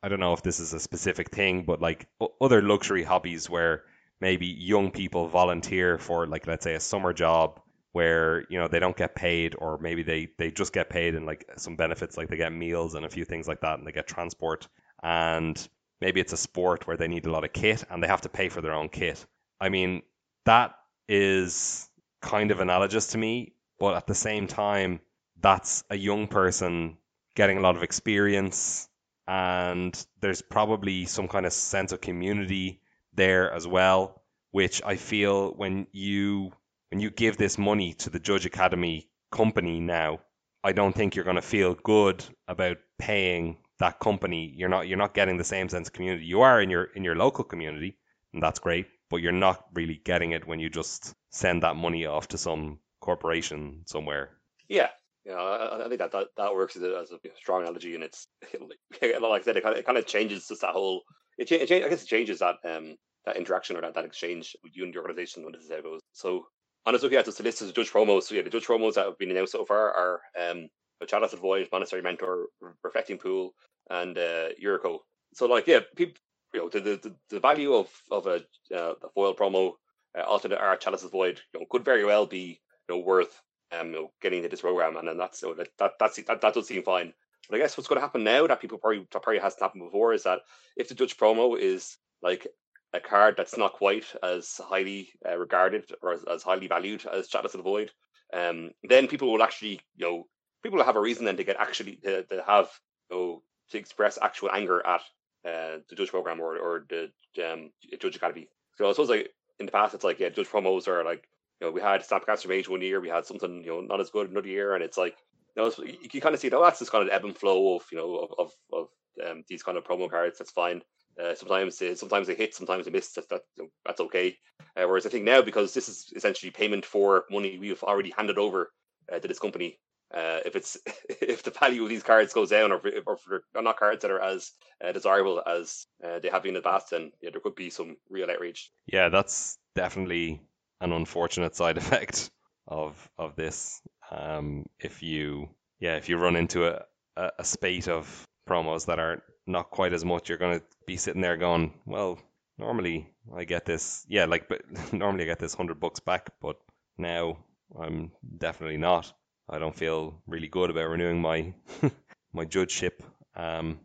[0.03, 2.07] I don't know if this is a specific thing, but like
[2.39, 3.83] other luxury hobbies where
[4.21, 7.59] maybe young people volunteer for like let's say a summer job
[7.93, 11.25] where you know they don't get paid or maybe they they just get paid in
[11.25, 13.91] like some benefits like they get meals and a few things like that and they
[13.91, 14.67] get transport
[15.03, 15.67] and
[16.01, 18.29] maybe it's a sport where they need a lot of kit and they have to
[18.29, 19.25] pay for their own kit.
[19.59, 20.03] I mean,
[20.45, 20.75] that
[21.07, 21.89] is
[22.21, 24.99] kind of analogous to me but at the same time,
[25.39, 26.97] that's a young person
[27.35, 28.89] getting a lot of experience,
[29.27, 32.81] and there's probably some kind of sense of community
[33.13, 36.51] there as well, which I feel when you
[36.89, 40.19] when you give this money to the Judge Academy company now,
[40.63, 44.97] I don't think you're going to feel good about paying that company, you're not you're
[44.97, 46.25] not getting the same sense of community.
[46.25, 47.97] You are in your in your local community,
[48.33, 52.05] and that's great, but you're not really getting it when you just send that money
[52.05, 54.31] off to some corporation somewhere.
[54.67, 54.89] Yeah,
[55.25, 58.03] yeah, I, I think that, that that works as a, as a strong analogy, and
[58.03, 58.27] it's
[59.01, 61.03] like I said, it kind of, it kind of changes just that whole.
[61.37, 62.95] It, it, I guess it changes that um
[63.25, 66.01] that interaction or that, that exchange with you and the organization when this is goes.
[66.13, 66.45] So,
[66.85, 68.23] on us looking at just the list of judge promos.
[68.23, 70.69] So yeah, the judge promos that have been announced so far are um
[71.05, 72.47] Chalice of Void, Monastery Mentor,
[72.83, 73.53] Reflecting Pool,
[73.89, 74.99] and uh, Yuriko.
[75.33, 76.15] So like yeah, people,
[76.53, 78.43] you know, the the, the value of of a,
[78.73, 79.73] uh, a foil promo,
[80.17, 82.55] uh, alternate art Chalice of Void, you know, could very well be you
[82.89, 85.69] know worth um you know, getting into this program, and then that's you know, that,
[85.79, 87.13] that that's that, that does seem fine.
[87.49, 89.83] But I guess what's going to happen now that people probably that probably hasn't happened
[89.83, 90.41] before is that
[90.75, 92.47] if the Judge promo is like
[92.93, 97.27] a card that's not quite as highly uh, regarded or as, as, highly valued as
[97.27, 97.91] Chalice of the Void,
[98.33, 100.27] um, then people will actually, you know,
[100.63, 102.69] people will have a reason then to get actually to, to have,
[103.09, 105.01] you know, to express actual anger at
[105.45, 107.11] uh, the Judge program or or the
[107.45, 108.49] um, Judge Academy.
[108.77, 109.29] So I suppose like
[109.59, 111.27] in the past, it's like yeah, Judge promos are like
[111.59, 114.09] you know we had Snapcaster Mage one year, we had something you know not as
[114.09, 115.15] good another year, and it's like
[115.55, 117.75] you know you, you kind of see oh that's this kind of ebb and flow
[117.75, 118.87] of you know of of, of
[119.25, 120.37] um, these kind of promo cards.
[120.37, 120.81] That's fine.
[121.21, 123.11] Uh, sometimes they, sometimes they hit, sometimes they miss.
[123.13, 123.41] That, that
[123.85, 124.37] that's okay.
[124.75, 128.37] Uh, whereas I think now because this is essentially payment for money we've already handed
[128.37, 128.71] over
[129.11, 129.79] uh, to this company.
[130.13, 130.77] Uh, if it's
[131.21, 133.17] if the value of these cards goes down, or if, or
[133.53, 134.51] they're not cards that are as
[134.83, 137.69] uh, desirable as uh, they have been in the past, then yeah, there could be
[137.69, 138.71] some real outrage.
[138.85, 140.41] Yeah, that's definitely
[140.81, 142.29] an unfortunate side effect
[142.67, 143.81] of of this.
[144.11, 145.49] Um, if you
[145.79, 146.83] yeah, if you run into a,
[147.15, 151.21] a, a spate of promos that are not quite as much, you're to be sitting
[151.21, 152.19] there going, well,
[152.57, 154.61] normally I get this, yeah, like, but
[154.93, 156.57] normally I get this hundred bucks back, but
[156.97, 157.37] now
[157.79, 159.13] I'm definitely not.
[159.49, 161.53] I don't feel really good about renewing my
[162.33, 163.03] my judgeship.
[163.35, 163.79] Um,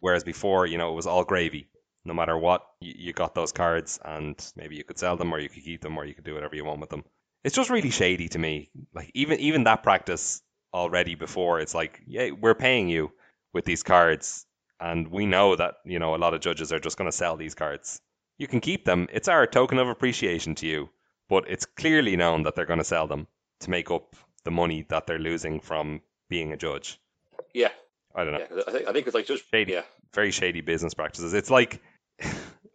[0.00, 1.68] whereas before, you know, it was all gravy.
[2.04, 5.38] No matter what, you, you got those cards, and maybe you could sell them, or
[5.38, 7.04] you could keep them, or you could do whatever you want with them.
[7.44, 8.70] It's just really shady to me.
[8.94, 10.42] Like even even that practice
[10.72, 13.12] already before, it's like, yeah, we're paying you
[13.52, 14.46] with these cards
[14.82, 17.36] and we know that you know a lot of judges are just going to sell
[17.36, 18.00] these cards.
[18.38, 20.90] You can keep them; it's our token of appreciation to you.
[21.28, 23.26] But it's clearly known that they're going to sell them
[23.60, 27.00] to make up the money that they're losing from being a judge.
[27.54, 27.70] Yeah,
[28.14, 28.40] I don't know.
[28.40, 29.82] Yeah, I think I think it's like just shady, yeah,
[30.14, 31.32] very shady business practices.
[31.32, 31.80] It's like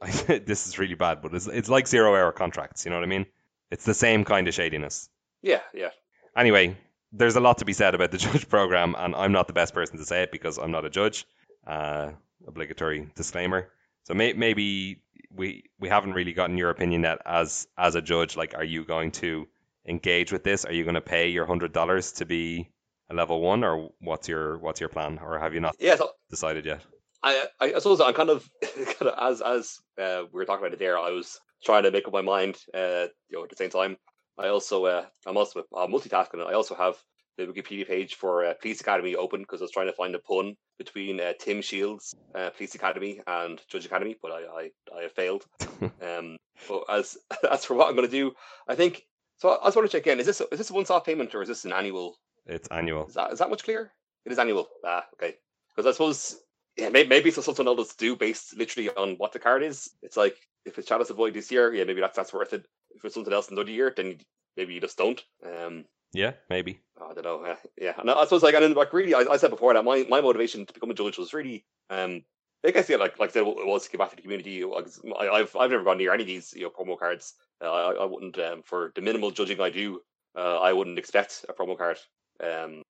[0.28, 2.86] this is really bad, but it's it's like zero hour contracts.
[2.86, 3.26] You know what I mean?
[3.72, 5.10] It's the same kind of shadiness.
[5.42, 5.90] Yeah, yeah.
[6.36, 6.78] Anyway,
[7.12, 9.74] there's a lot to be said about the judge program, and I'm not the best
[9.74, 11.26] person to say it because I'm not a judge
[11.66, 12.12] uh,
[12.48, 13.70] obligatory disclaimer.
[14.04, 18.38] So may, maybe we we haven't really gotten your opinion yet as as a judge.
[18.38, 19.48] Like, are you going to
[19.86, 20.66] engage with this?
[20.66, 22.70] Are you going to pay your hundred dollars to be
[23.10, 26.12] a level one, or what's your what's your plan, or have you not yeah, so
[26.30, 26.82] decided yet?
[27.28, 30.74] I, I suppose I'm kind of, kind of as as uh, we were talking about
[30.74, 30.98] it there.
[30.98, 32.58] I was trying to make up my mind.
[32.74, 33.98] Uh, you know, at the same time,
[34.38, 36.46] I also uh, I'm also uh, multitasking.
[36.46, 36.96] I also have
[37.38, 40.20] the Wikipedia page for uh, Police Academy open because I was trying to find a
[40.20, 45.02] pun between uh, Tim Shields' uh, Police Academy and Judge Academy, but I I, I
[45.04, 45.46] have failed.
[45.82, 47.18] um, but as
[47.52, 48.32] as for what I'm going to do,
[48.68, 49.04] I think
[49.38, 49.58] so.
[49.62, 51.48] I just want to check in: is this is this a once-off payment or is
[51.48, 52.18] this an annual?
[52.46, 53.08] It's annual.
[53.08, 53.92] Is that is that much clearer?
[54.26, 54.68] It is annual.
[54.86, 55.36] Ah, okay.
[55.76, 56.38] Because I suppose
[56.78, 59.90] yeah, maybe, maybe it's something just do based literally on what the card is.
[60.02, 62.68] It's like if it's Chalice of Void this year, yeah, maybe that's that's worth it.
[62.92, 64.20] If it's something else another year, then
[64.56, 65.22] maybe you just don't.
[65.44, 66.80] Um, yeah, maybe.
[67.02, 67.56] I don't know.
[67.80, 70.06] Yeah, and I suppose like, and then, like really, I, I, said before that my,
[70.10, 72.24] my motivation to become a judge was really, um,
[72.66, 74.64] I guess yeah, like like I said, it was to give back to the community.
[74.64, 77.34] I, have I've never gone near any of these you know promo cards.
[77.62, 80.02] Uh, I, I wouldn't um, for the minimal judging I do.
[80.36, 81.98] Uh, I wouldn't expect a promo card.
[82.44, 82.84] Um,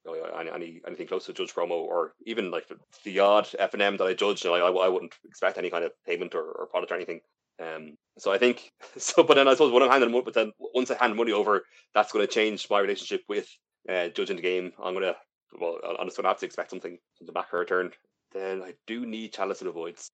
[0.54, 2.76] any anything close to judge promo or even like the,
[3.06, 5.86] the odd F and M that I judge, know, I, I wouldn't expect any kind
[5.86, 7.22] of payment or, or product or anything.
[7.60, 10.92] Um, so I think so, but then I suppose when I'm handing, but then once
[10.92, 13.48] I hand money over, that's going to change my relationship with
[13.90, 14.72] uh, judging the game.
[14.84, 15.16] I'm gonna
[15.60, 17.92] well, I'm just gonna have to expect something to back her return.
[18.34, 20.12] Then I do need Chalice of the Voids.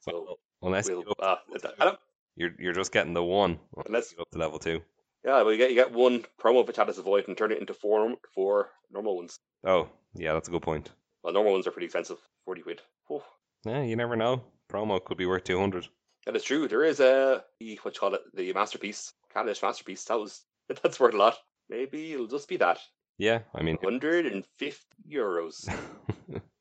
[0.00, 1.36] so unless we'll, you uh,
[2.36, 3.58] you're you're just getting the one.
[3.86, 4.80] Unless you up to level two.
[5.24, 8.14] Yeah, well, you get you get one promo of Void and turn it into four
[8.34, 9.38] four normal ones.
[9.66, 10.90] Oh, yeah, that's a good point.
[11.22, 12.82] Well, normal ones are pretty expensive, forty quid.
[13.10, 13.24] Oh.
[13.64, 14.42] Yeah, you never know.
[14.70, 15.88] Promo could be worth two hundred.
[16.26, 16.68] That is true.
[16.68, 17.42] There is a
[17.82, 20.04] what you call it, the masterpiece, Kaladesh masterpiece.
[20.04, 20.42] That was
[20.82, 21.38] that's worth a lot.
[21.70, 22.78] Maybe it'll just be that.
[23.16, 25.72] Yeah, I mean, 150 euros.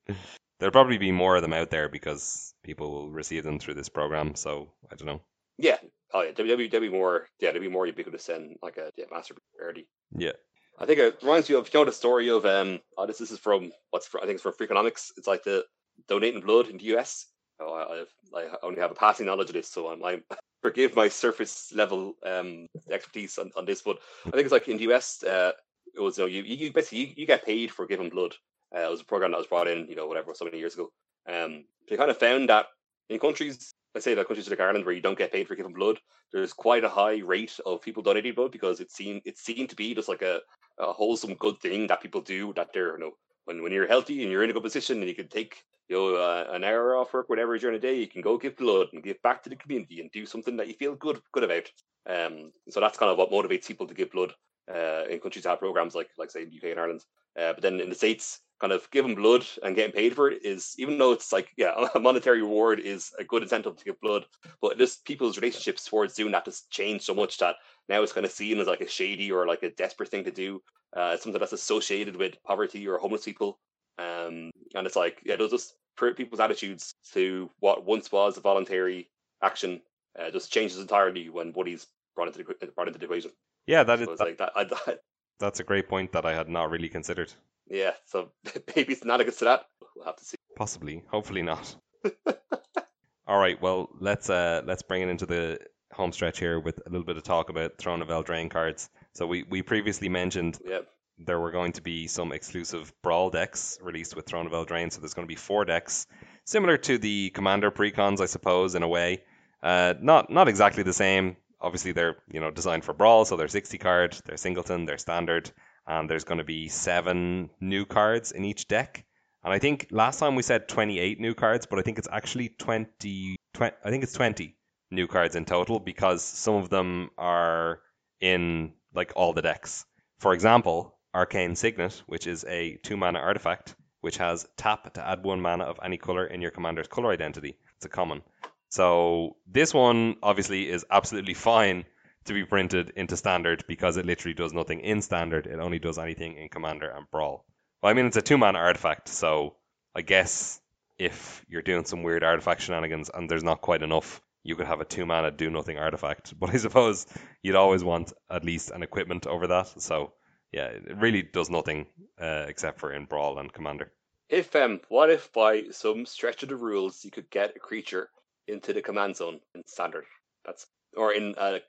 [0.59, 3.89] There'll probably be more of them out there because people will receive them through this
[3.89, 4.35] program.
[4.35, 5.21] So I don't know.
[5.57, 5.77] Yeah.
[6.13, 6.31] Oh yeah.
[6.31, 7.27] Be, there'll be more.
[7.39, 9.87] Yeah, there'll be more ubiquitous than like a yeah, master early.
[10.15, 10.33] Yeah.
[10.79, 12.79] I think it reminds you of you know the story of um.
[12.97, 15.11] Oh, this this is from what's I think it's from Freakonomics.
[15.17, 15.65] It's like the
[16.07, 17.27] donating blood in the US.
[17.59, 20.23] Oh, I, I, I only have a passing knowledge of this, so I'm, I'm
[20.61, 24.77] forgive my surface level um expertise on, on this, but I think it's like in
[24.77, 25.51] the US, uh,
[25.95, 28.35] it was you know you, you basically you, you get paid for giving blood.
[28.75, 30.73] Uh, it was a program that was brought in, you know, whatever, so many years
[30.73, 30.89] ago.
[31.27, 32.65] Um, they kind of found that
[33.09, 35.73] in countries, let's say like countries like Ireland, where you don't get paid for giving
[35.73, 35.99] blood,
[36.31, 39.75] there's quite a high rate of people donating blood because it seemed it seemed to
[39.75, 40.41] be just like a,
[40.79, 43.11] a wholesome good thing that people do that they're you know
[43.45, 45.95] when when you're healthy and you're in a good position and you can take you
[45.95, 48.87] know uh, an hour off work whatever during the day you can go give blood
[48.93, 51.69] and give back to the community and do something that you feel good good about.
[52.09, 54.33] Um so that's kind of what motivates people to give blood
[54.73, 57.05] uh in countries that have programs like like say the UK and Ireland.
[57.39, 60.45] Uh, but then in the states kind of giving blood and getting paid for it
[60.45, 63.99] is even though it's like yeah a monetary reward is a good incentive to give
[63.99, 64.23] blood
[64.61, 67.57] but just people's relationships towards doing that has changed so much that
[67.89, 70.31] now it's kind of seen as like a shady or like a desperate thing to
[70.31, 70.61] do
[70.95, 73.59] uh, something that's associated with poverty or homeless people.
[73.97, 75.73] Um, and it's like, yeah, those just
[76.15, 79.09] people's attitudes to what once was a voluntary
[79.41, 79.81] action
[80.19, 83.31] uh, just changes entirely when Woody's brought into the, brought into the equation.
[83.67, 84.51] Yeah, that so is that, like that.
[84.55, 84.99] I, that-
[85.39, 87.33] that's a great point that I had not really considered.
[87.69, 88.31] Yeah, so
[88.75, 89.65] maybe it's analogous to that.
[89.95, 90.37] We'll have to see.
[90.55, 91.75] Possibly, hopefully not.
[93.27, 95.59] All right, well let's uh let's bring it into the
[95.93, 98.89] home stretch here with a little bit of talk about Throne of Eldraine cards.
[99.13, 100.79] So we we previously mentioned Yeah,
[101.17, 104.91] there were going to be some exclusive brawl decks released with Throne of Eldraine.
[104.91, 106.07] So there's going to be four decks,
[106.45, 109.23] similar to the Commander precons, I suppose, in a way.
[109.61, 111.37] Uh, not not exactly the same.
[111.61, 115.49] Obviously, they're you know designed for brawl, so they're 60 card, they're singleton, they're standard,
[115.87, 119.05] and there's going to be seven new cards in each deck.
[119.43, 122.49] And I think last time we said 28 new cards, but I think it's actually
[122.49, 124.55] 20, 20 I think it's 20
[124.91, 127.81] new cards in total because some of them are
[128.21, 129.85] in like all the decks.
[130.19, 135.23] For example, Arcane Signet, which is a two mana artifact, which has tap to add
[135.23, 137.57] one mana of any color in your commander's color identity.
[137.75, 138.21] It's a common.
[138.69, 141.85] So this one obviously is absolutely fine
[142.25, 145.47] to be printed into standard because it literally does nothing in standard.
[145.47, 147.45] It only does anything in commander and brawl.
[147.81, 149.55] Well, I mean it's a two mana artifact, so
[149.95, 150.61] I guess
[150.97, 154.81] if you're doing some weird artifact shenanigans and there's not quite enough, you could have
[154.81, 156.33] a two mana do nothing artifact.
[156.39, 157.05] But I suppose
[157.41, 159.81] you'd always want at least an equipment over that.
[159.81, 160.13] So
[160.51, 161.87] yeah, it really does nothing
[162.19, 163.91] uh, except for in brawl and commander.
[164.29, 168.09] If um, what if by some stretch of the rules you could get a creature
[168.47, 170.05] into the command zone in standard?
[170.45, 171.59] That's or in a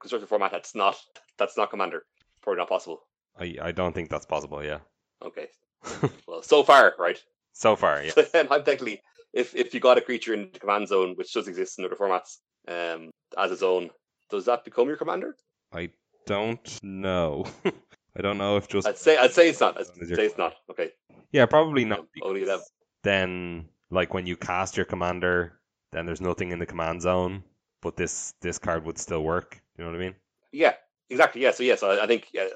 [0.00, 0.96] constructed format that's not
[1.38, 2.02] that's not commander.
[2.42, 3.00] Probably not possible.
[3.38, 4.62] I, I don't think that's possible.
[4.64, 4.80] Yeah.
[5.22, 5.48] Okay.
[6.28, 7.18] Well, so far, right?
[7.52, 8.12] so far, yeah.
[8.32, 9.00] Then hypothetically,
[9.32, 11.96] if if you got a creature in the command zone, which does exist in other
[11.96, 13.90] formats, um, as its own,
[14.30, 15.34] does that become your commander?
[15.72, 15.90] I
[16.26, 17.44] don't know.
[18.16, 19.78] I don't know if just I'd say I'd say it's not.
[19.78, 20.54] I'd say it's not.
[20.70, 20.90] Okay.
[21.32, 22.00] yeah, probably not.
[22.00, 22.60] Um, only them.
[23.02, 25.58] Then, like when you cast your commander,
[25.92, 27.42] then there's nothing in the command zone,
[27.82, 29.60] but this this card would still work.
[29.76, 30.14] You know what I mean?
[30.52, 30.74] Yeah,
[31.10, 31.42] exactly.
[31.42, 31.50] Yeah.
[31.50, 32.46] So yes, I, I think yeah,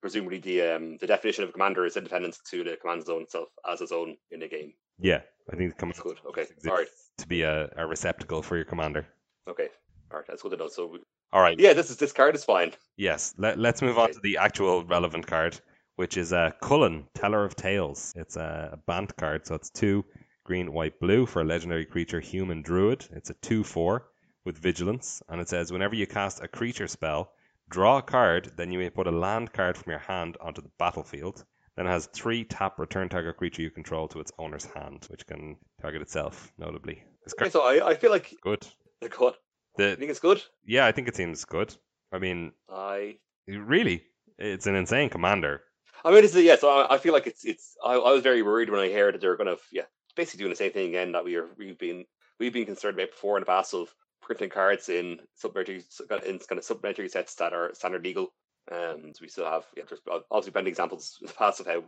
[0.00, 3.48] presumably the um the definition of a commander is independent to the command zone itself
[3.70, 4.72] as its own in the game.
[4.98, 5.20] Yeah,
[5.52, 6.18] I think the command That's good.
[6.28, 6.46] Okay.
[6.68, 6.88] All right.
[7.18, 9.06] to be a, a receptacle for your commander.
[9.48, 9.68] Okay.
[10.10, 10.26] All right.
[10.26, 10.68] That's good to know.
[10.68, 11.58] So we- All right.
[11.58, 12.72] yeah, this is this card is fine.
[12.96, 13.34] Yes.
[13.38, 15.60] Let, let's move on to the actual relevant card,
[15.96, 18.12] which is uh, Chulane, Teller of Tales.
[18.16, 20.04] It's a, a Bant card, so it's two
[20.44, 23.06] green, white, blue for a legendary creature, human druid.
[23.12, 24.06] It's a 2 4
[24.44, 27.32] with vigilance, and it says whenever you cast a creature spell,
[27.68, 30.70] draw a card, then you may put a land card from your hand onto the
[30.78, 31.44] battlefield.
[31.76, 35.26] Then it has three tap return target creature you control to its owner's hand, which
[35.26, 37.04] can target itself, notably.
[37.40, 38.66] Okay, so I, I feel like good.
[39.00, 39.36] like what?
[39.76, 40.42] The, I think it's good.
[40.64, 41.74] yeah, I think it seems good.
[42.12, 44.02] I mean, I really,
[44.38, 45.62] it's an insane commander.
[46.04, 46.56] I mean, is yeah.
[46.56, 47.76] So I, I feel like it's it's.
[47.84, 49.84] I, I was very worried when I heard that they're going to yeah,
[50.16, 52.04] basically doing the same thing again that we are we've been
[52.40, 53.94] we've been concerned about before in the past of
[54.28, 55.82] printing cards in supplementary
[56.26, 58.28] in kind of supplementary sets that are standard legal.
[58.70, 61.82] And we still have yeah, there's obviously plenty examples in the past of how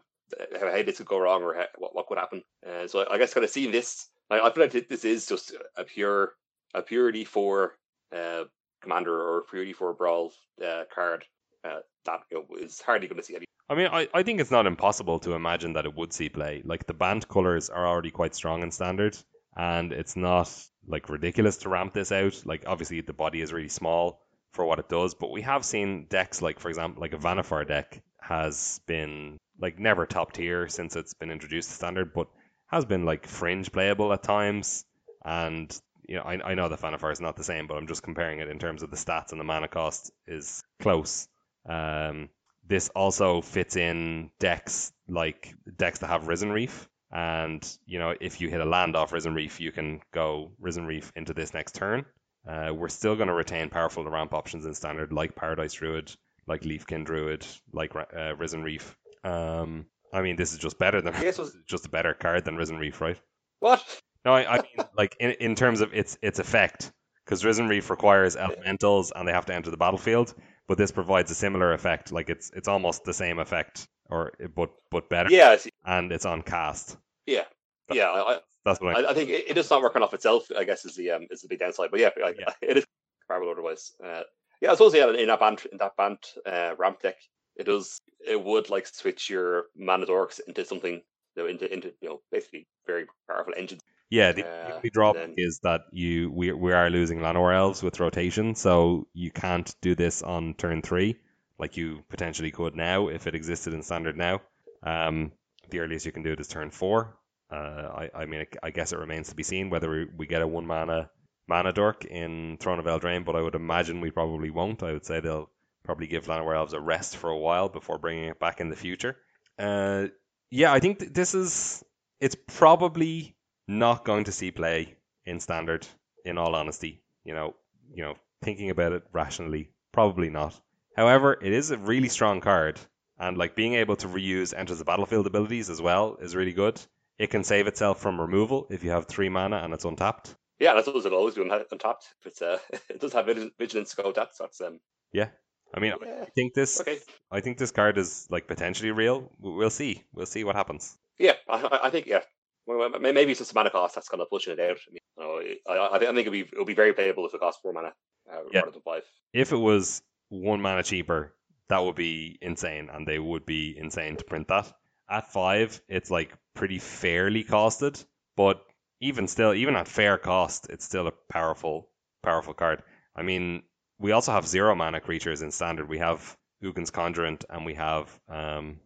[0.58, 2.42] how, how this could go wrong or how, what what could happen.
[2.66, 5.26] Uh, so I, I guess kind of seeing this, I, I feel like this is
[5.26, 6.32] just a pure
[6.74, 7.76] a purity for
[8.16, 8.44] uh
[8.80, 10.32] commander or purity for brawl
[10.66, 11.22] uh, card
[11.64, 13.44] uh, that you know, is hardly going to see any.
[13.68, 16.62] I mean, I, I think it's not impossible to imagine that it would see play.
[16.64, 19.16] Like the Bant colors are already quite strong in standard,
[19.56, 20.50] and it's not
[20.86, 22.42] like ridiculous to ramp this out.
[22.44, 24.20] Like obviously the body is really small
[24.52, 27.66] for what it does, but we have seen decks like, for example, like a Vannifar
[27.66, 32.28] deck has been like never top tier since it's been introduced to standard, but
[32.66, 34.84] has been like fringe playable at times.
[35.24, 35.76] And
[36.08, 38.40] you know, I, I know the Vannifar is not the same, but I'm just comparing
[38.40, 41.28] it in terms of the stats and the mana cost is close.
[41.68, 42.30] Um,
[42.66, 46.88] this also fits in decks like decks that have Risen Reef.
[47.12, 50.86] And you know, if you hit a land off Risen Reef, you can go Risen
[50.86, 52.04] Reef into this next turn.
[52.48, 56.14] Uh, we're still going to retain powerful ramp options in standard, like Paradise Druid,
[56.46, 58.96] like Leafkin Druid, like uh, Risen Reef.
[59.24, 62.78] Um, I mean, this is just better than was- just a better card than Risen
[62.78, 63.18] Reef, right?
[63.58, 63.84] What?
[64.24, 66.92] No, I, I mean like in, in terms of its its effect,
[67.24, 70.34] because Risen Reef requires elementals and they have to enter the battlefield,
[70.66, 72.12] but this provides a similar effect.
[72.12, 76.24] Like it's it's almost the same effect, or but but better, Yeah, it's- and it's
[76.26, 76.96] on cast.
[77.26, 77.44] yeah,
[77.92, 78.10] yeah.
[78.10, 79.00] I, That's what I.
[79.02, 80.46] I, I think it, it is not working off itself.
[80.56, 81.90] I guess is the um is the big downside.
[81.90, 82.52] But yeah, I, Yeah.
[82.62, 82.84] it is
[83.26, 83.92] comparable otherwise.
[84.04, 84.22] Uh,
[84.60, 87.16] yeah, I suppose yeah in that band in that band uh, ramp deck,
[87.56, 91.00] it does it would like switch your mana dorks into something
[91.36, 93.80] you know, into into you know basically very powerful engines.
[94.10, 97.82] Yeah, the, Uh, only drawback then- is that you we we are losing Llanowar elves
[97.82, 101.16] with rotation, so you can't do this on turn three
[101.60, 104.40] like you potentially could now if it existed in standard now.
[104.82, 105.32] Um,
[105.68, 107.16] the earliest you can do it is turn four.
[107.50, 107.54] Uh,
[108.02, 110.46] I I mean I, guess it remains to be seen whether we, we get a
[110.46, 111.10] one mana
[111.48, 114.82] mana dork in Throne of Eldraine, but I would imagine we probably won't.
[114.82, 115.50] I would say they'll
[115.82, 118.76] probably give Llanowar elves a rest for a while before bringing it back in the
[118.76, 119.16] future.
[119.58, 120.06] Uh,
[120.50, 121.84] yeah, I think th- this is
[122.20, 123.34] it's probably
[123.68, 124.96] not going to see play
[125.26, 125.86] in standard.
[126.26, 127.54] In all honesty, you know,
[127.94, 130.60] you know, thinking about it rationally, probably not.
[130.96, 132.78] However, it is a really strong card,
[133.18, 136.80] and like being able to reuse enters the battlefield abilities as well is really good.
[137.18, 140.34] It can save itself from removal if you have three mana and it's untapped.
[140.58, 142.04] Yeah, that's what it'll always do untapped.
[142.24, 143.26] It's uh, it does have
[143.58, 144.34] vigilance to go with that.
[144.34, 144.80] So that's um
[145.12, 145.28] Yeah,
[145.74, 146.98] I mean, yeah, I think this, okay.
[147.30, 149.30] I think this card is like potentially real.
[149.38, 150.02] We'll see.
[150.12, 150.98] We'll see what happens.
[151.18, 152.20] Yeah, I, I- think yeah.
[152.66, 154.76] Well, maybe it's just a mana cost that's kind of pushing it out.
[154.86, 157.40] I mean, you know, I, I think it'll be it'll be very playable if it
[157.40, 157.92] costs four mana
[158.30, 158.60] uh, Yeah.
[158.60, 159.02] rather than five.
[159.32, 161.34] If it was one mana cheaper,
[161.68, 164.72] that would be insane, and they would be insane to print that.
[165.08, 168.02] At five, it's like pretty fairly costed,
[168.36, 168.62] but
[169.00, 171.90] even still, even at fair cost, it's still a powerful,
[172.22, 172.82] powerful card.
[173.14, 173.62] I mean,
[173.98, 175.88] we also have zero mana creatures in standard.
[175.88, 178.80] We have Ugin's Conjurant, and we have um,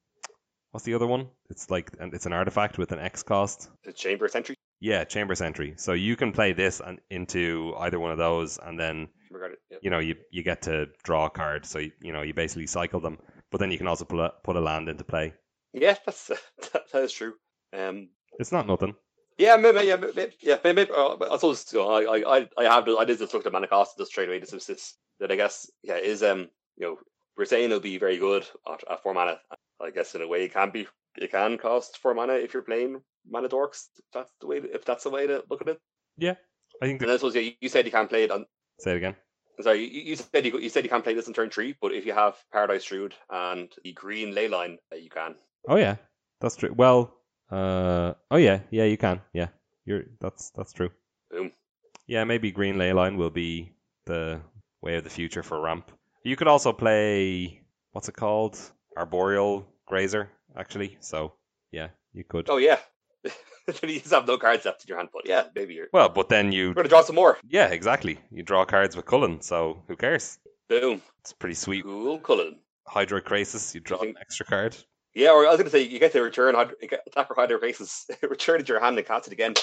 [0.71, 1.29] what's the other one?
[1.51, 3.71] It's like it's an artifact with an X cost.
[3.85, 4.57] The chamber sentry.
[4.85, 5.73] Yeah, Chamber Sentry.
[5.79, 9.79] So you can play this and into either one of those, and then Regarded, yeah.
[9.81, 11.65] you know you, you get to draw a card.
[11.65, 13.17] So you, you know you basically cycle them,
[13.51, 15.33] but then you can also put a, put a land into play.
[15.73, 16.27] yeah, that's
[16.73, 17.33] that, that is true.
[17.73, 18.95] Um, It's not nothing.
[19.39, 20.87] yeah, maybe, yeah, maybe, yeah, maybe.
[20.95, 23.53] uh, I suppose you know, I, I, I- I have, I did just look at
[23.53, 24.37] mana cost just straight away.
[24.39, 26.99] Is this that I guess, yeah, is um, you know,
[27.39, 29.41] we're saying it'll be very good at, at four mana.
[29.81, 30.87] I guess in a way it can be,
[31.17, 33.89] it can cost four mana if you're playing mana dorks.
[33.97, 35.81] If that's the way, if that's the way to look at it.
[36.17, 36.35] Yeah,
[36.83, 37.01] I think.
[37.03, 38.47] And That, I suppose yeah, you, you said you can't play it on.
[38.81, 39.17] say it again.
[39.61, 41.93] Sorry, you, you said you, you said you can't play this in turn three, but
[41.93, 45.37] if you have Paradise Druid and the green Leyline, uh, you can.
[45.69, 45.97] Oh yeah,
[46.41, 46.75] that's true.
[46.77, 47.15] Well,
[47.51, 49.21] uh, oh yeah, yeah, you can.
[49.33, 49.49] Yeah,
[49.85, 50.91] you're that's that's true.
[51.31, 51.53] Boom.
[52.07, 53.73] Yeah, maybe Green Leyline will be
[54.07, 54.41] the
[54.83, 55.91] way of the future for ramp.
[56.23, 57.63] You could also play
[57.93, 58.59] what's it called?
[58.97, 60.97] Arboreal Grazer, actually.
[61.01, 61.35] So
[61.73, 62.49] yeah, you could.
[62.49, 62.79] Oh yeah.
[63.25, 65.87] you just have no cards left in your hand, but yeah, maybe you're.
[65.93, 67.39] Well, but then you We're gonna draw some more.
[67.49, 68.19] yeah, exactly.
[68.31, 70.39] You draw cards with Chulane, so who cares?
[70.69, 71.01] Boom.
[71.21, 71.85] It's pretty sweet.
[71.85, 72.57] Cool, Chulane.
[72.89, 74.77] Hydrocrisis, you draw an extra card.
[75.15, 77.35] Yeah, or I was gonna say you get the return hyd- you get attack for
[77.35, 79.55] Hydroid Krasis, return it to your hand and cast it again.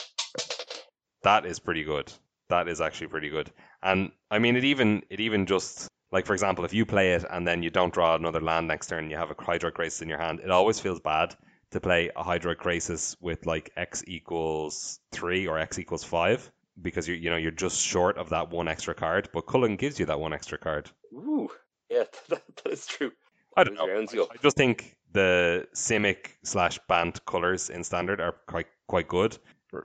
[1.23, 2.11] That is pretty good.
[2.49, 3.51] That is actually pretty good.
[3.83, 7.25] And I mean, it even it even just like for example, if you play it
[7.29, 10.01] and then you don't draw another land next turn, and you have a Hydroid Krasis
[10.01, 10.39] in your hand.
[10.43, 11.35] It always feels bad
[11.71, 16.51] to play a Hydroid Krasis with like X equals three or X equals five
[16.81, 19.29] because you you know you're just short of that one extra card.
[19.33, 20.89] But Chulane gives you that one extra card.
[21.13, 21.49] Ooh,
[21.89, 23.11] yeah, that, that is true.
[23.55, 24.05] I don't know.
[24.05, 24.27] go.
[24.31, 29.37] I just think the Simic slash Bant colors in standard are quite quite good.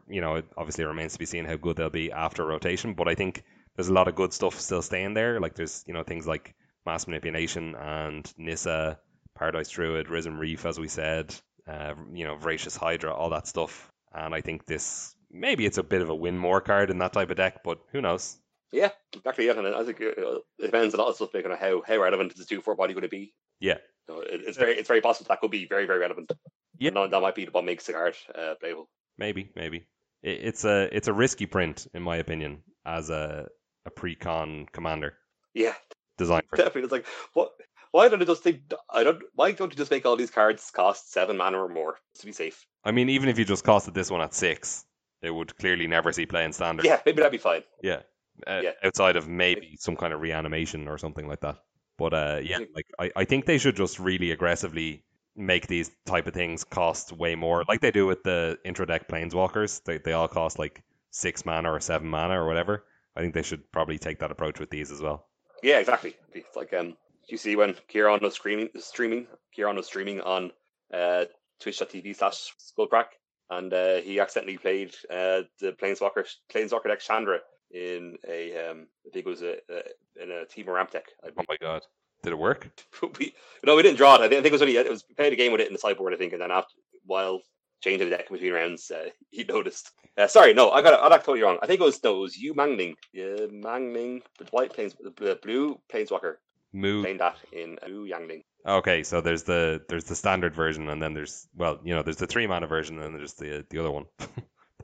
[0.09, 3.07] You know, it obviously remains to be seen how good they'll be after rotation, but
[3.07, 3.45] I think
[3.77, 5.41] there's a lot of good stuff still staying there.
[5.41, 6.55] Like there's you know things like
[6.85, 8.99] mass manipulation and Nissa,
[9.37, 11.35] Paradise Druid, Risen Reef, as we said.
[11.69, 13.91] Uh, you know, Voracious Hydra, all that stuff.
[14.15, 17.13] And I think this maybe it's a bit of a win more card in that
[17.13, 18.39] type of deck, but who knows?
[18.73, 19.47] Yeah, exactly.
[19.47, 21.99] Yeah, and I think uh, it depends a lot of stuff like on how how
[21.99, 23.35] relevant is the two four body going to be.
[23.61, 23.79] Yeah.
[24.09, 26.33] So it, it's very it's very possible that could be very very relevant.
[26.79, 26.89] Yeah.
[26.89, 28.89] And that, that might be what makes the card uh, playable.
[29.19, 29.87] Maybe, maybe.
[30.23, 33.49] It, it's a it's a risky print in my opinion as a
[33.87, 35.15] a pre-con commander
[35.55, 35.75] Yeah,
[36.19, 36.83] design for definitely.
[36.83, 37.53] It's like what.
[37.93, 38.61] Why don't I just think
[38.91, 39.23] I don't?
[39.35, 42.33] Why don't you just make all these cards cost seven mana or more to be
[42.33, 42.67] safe?
[42.85, 44.85] I mean, even if you just costed this one at six,
[45.23, 46.85] it would clearly never see play in standard.
[46.85, 47.63] Yeah, maybe that'd be fine.
[47.83, 48.03] Yeah.
[48.47, 48.73] Uh, Yeah.
[48.85, 51.57] Outside of maybe some kind of reanimation or something like that.
[51.97, 52.67] But uh, yeah, Yeah.
[52.75, 57.13] like I, I think they should just really aggressively make these type of things cost
[57.13, 59.83] way more, like they do with the intro deck planeswalkers.
[59.85, 60.83] They they all cost like
[61.13, 62.85] six mana or seven mana or whatever.
[63.17, 65.27] I think they should probably take that approach with these as well.
[65.63, 66.17] Yeah, exactly.
[66.35, 66.97] It's like um,
[67.29, 70.53] you see when Kieran was streaming, streaming, Kieran was streaming on
[70.93, 71.25] uh,
[71.61, 73.07] twitch.tv slash skullcraic,
[73.51, 77.39] and uh, he accidentally played uh, the Planeswalker Planeswalker deck Chandra
[77.73, 81.07] in a um, I think it was a, a in a team ramp deck.
[81.25, 81.83] Oh my god,
[82.23, 82.69] did it work?
[83.19, 84.21] we, no, we didn't draw it.
[84.21, 85.73] I think, I think it was only it was played a game with it in
[85.73, 86.13] the sideboard.
[86.13, 87.41] I think, and then after while
[87.81, 89.91] changing the deck in between rounds, uh, he noticed.
[90.17, 91.01] Uh, sorry, no, I got it.
[91.01, 91.59] I got it totally wrong.
[91.63, 95.39] I think it was no, it was Mu Yanling, yeah, Mangling, the white planes, the
[95.43, 96.37] blue planeswalker
[96.73, 97.03] Moo.
[97.03, 98.45] playing that in uh, Mu Yanling.
[98.67, 102.17] Okay, so there's the there's the standard version, and then there's well, you know, there's
[102.17, 104.27] the three mana version, and then there's the the other one, the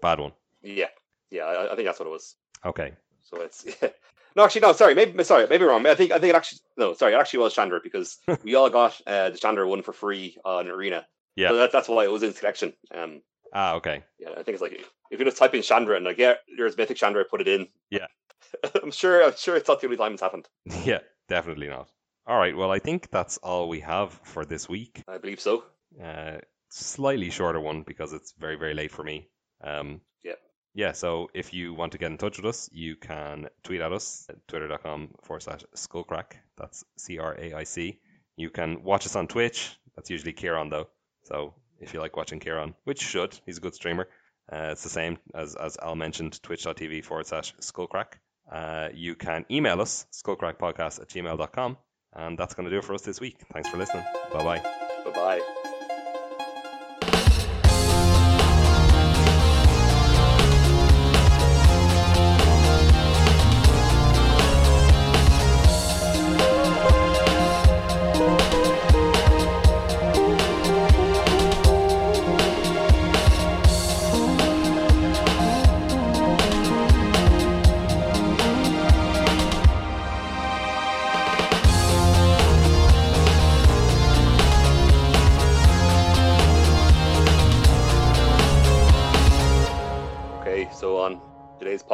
[0.00, 0.32] bad one.
[0.62, 0.86] Yeah,
[1.30, 2.36] yeah, I, I think that's what it was.
[2.64, 3.64] Okay, So it's
[4.36, 5.84] no, actually, no, sorry, maybe sorry, maybe wrong.
[5.86, 8.70] I think I think it actually no, sorry, it actually was Chandra because we all
[8.70, 11.06] got uh, the Chandra one for free on Arena.
[11.36, 11.48] Yeah.
[11.48, 12.72] so that, that's why it was in selection.
[12.94, 13.22] Um,
[13.54, 16.18] ah, okay, yeah, I think it's like if you just type in Chandra and like
[16.18, 17.68] yeah, there's Mythic Chandra, put it in.
[17.90, 18.06] Yeah.
[18.82, 19.24] I'm sure.
[19.24, 20.46] I'm sure it's not the only time it's happened.
[20.84, 21.88] yeah, definitely not.
[22.26, 25.02] All right, well, I think that's all we have for this week.
[25.08, 25.64] I believe so.
[26.02, 26.38] Uh,
[26.70, 29.28] slightly shorter one because it's very very late for me.
[29.64, 30.34] Um, Yeah.
[30.74, 33.92] Yeah, so if you want to get in touch with us, you can tweet at
[33.92, 36.32] us at twitter.com forward slash skullcraic.
[36.56, 37.98] That's C R A I C.
[38.36, 39.76] You can watch us on Twitch.
[39.96, 40.88] That's usually Kieran, though.
[41.24, 44.08] So if you like watching Kieran, which should, he's a good streamer.
[44.52, 48.14] Uh, it's the same as, as Al mentioned, twitch.tv forward slash skullcraic.
[48.50, 51.76] Uh, you can email us, skullcraicpodcast at gmail.com.
[52.14, 53.38] And that's going to do it for us this week.
[53.52, 54.04] Thanks for listening.
[54.32, 54.58] Bye bye.
[55.04, 55.71] Bye bye.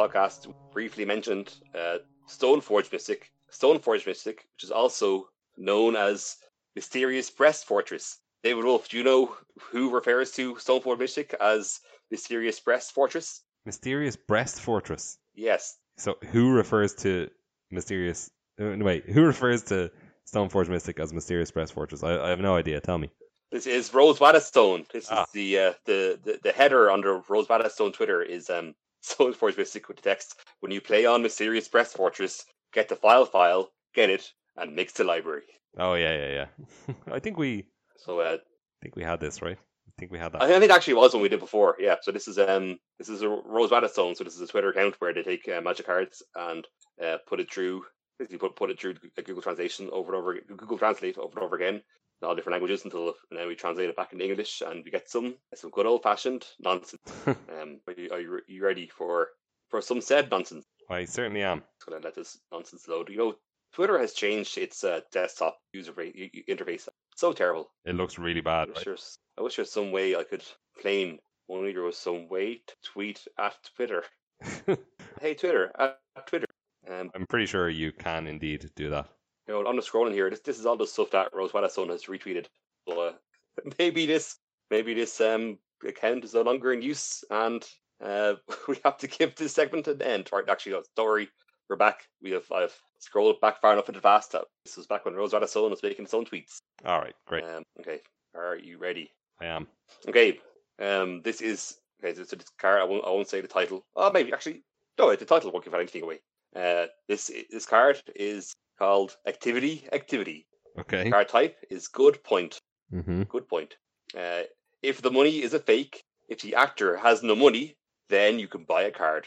[0.09, 1.97] Podcast, briefly mentioned uh,
[2.27, 6.35] Stoneforge Mystic, Stoneforge Mystic, which is also known as
[6.75, 8.17] Mysterious Breast Fortress.
[8.43, 9.35] David Wolf, do you know
[9.71, 11.79] who refers to Stoneforge Mystic as
[12.11, 13.41] Mysterious Breast Fortress?
[13.65, 15.17] Mysterious Breast Fortress.
[15.35, 17.29] Yes, So who refers to
[17.71, 18.29] mysterious?
[18.59, 19.91] Uh, wait, who refers to
[20.31, 22.03] Stoneforge Mystic as mysterious breast fortress?
[22.03, 22.79] I, I have no idea.
[22.81, 23.09] Tell me.
[23.51, 24.85] this is Rose Stone.
[24.93, 25.23] This Ah.
[25.23, 29.87] is the, uh, the the the header under Rose Stone Twitter is um Stoneforge Mystic
[29.87, 34.09] with the text: When you play on Mysterious Breast Fortress, get the file file, get
[34.09, 35.43] it, and mix the library.
[35.77, 36.47] Oh yeah, yeah,
[36.87, 36.93] yeah.
[37.13, 39.57] I think we, So uh, I think we had this right.
[39.57, 40.41] I think we had that.
[40.41, 41.75] I think it actually was when we did before.
[41.79, 41.95] Yeah.
[42.01, 44.15] So this is um this is a Rose Stone.
[44.15, 46.65] So this is a Twitter account where they take uh, magic cards and
[47.03, 47.83] uh, put it through
[48.17, 51.45] basically put put it through a Google Translation over and over Google Translate over and
[51.45, 51.81] over again in
[52.23, 55.09] all different languages until and then we translate it back into English and we get
[55.09, 57.01] some some good old fashioned nonsense.
[57.27, 59.29] um, are you, are you, ready for
[59.69, 60.65] for some said nonsense?
[60.89, 61.63] I certainly am.
[61.79, 63.09] Just gonna let this nonsense load.
[63.09, 63.35] You know,
[63.73, 66.87] Twitter has changed its uh, desktop user ra- u- u- interface.
[67.15, 67.69] So terrible.
[67.85, 68.69] It looks really I bad.
[68.69, 69.17] wish, Right?
[69.37, 70.43] I wish there's some way I could
[70.81, 71.19] claim
[71.49, 74.03] only there was some way to tweet at Twitter.
[75.21, 76.45] hey Twitter, at Twitter.
[76.89, 79.07] Um, I'm pretty sure you can indeed do that.
[79.49, 81.89] You know, on the scrolling here, this this is all the stuff that Rose Son
[81.89, 82.45] has retweeted.
[82.87, 83.13] So uh,
[83.79, 84.37] maybe this
[84.69, 87.65] maybe this um account is no longer in use, and
[88.03, 88.35] uh,
[88.67, 90.29] we have to give this segment an end.
[90.31, 91.27] Right, actually, no, don't
[91.67, 92.01] we're back.
[92.21, 94.33] We have I've scrolled back far enough into fast.
[94.33, 96.61] That this was back when Rose Son was making its own tweets.
[96.85, 97.43] All right, great.
[97.43, 98.01] Um, okay,
[98.35, 99.09] are you ready?
[99.41, 99.67] I am.
[100.07, 100.39] Okay,
[100.79, 102.13] um, this is okay.
[102.13, 103.83] So this card, I won't, I won't say the title.
[103.95, 104.63] Oh, maybe actually,
[104.99, 106.19] no, the title won't give anything away.
[106.55, 110.47] Uh, this this card is called Activity Activity.
[110.79, 111.11] Okay.
[111.11, 112.59] Card type is Good Point.
[112.93, 113.23] Mm-hmm.
[113.23, 113.75] Good point.
[114.17, 114.43] Uh,
[114.81, 117.75] if the money is a fake, if the actor has no money,
[118.07, 119.25] then you can buy a card.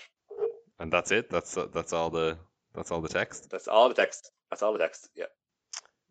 [0.80, 1.30] And that's it.
[1.30, 2.38] That's uh, that's all the
[2.74, 3.50] that's all the text.
[3.50, 4.32] That's all the text.
[4.50, 5.08] That's all the text.
[5.14, 5.26] Yeah.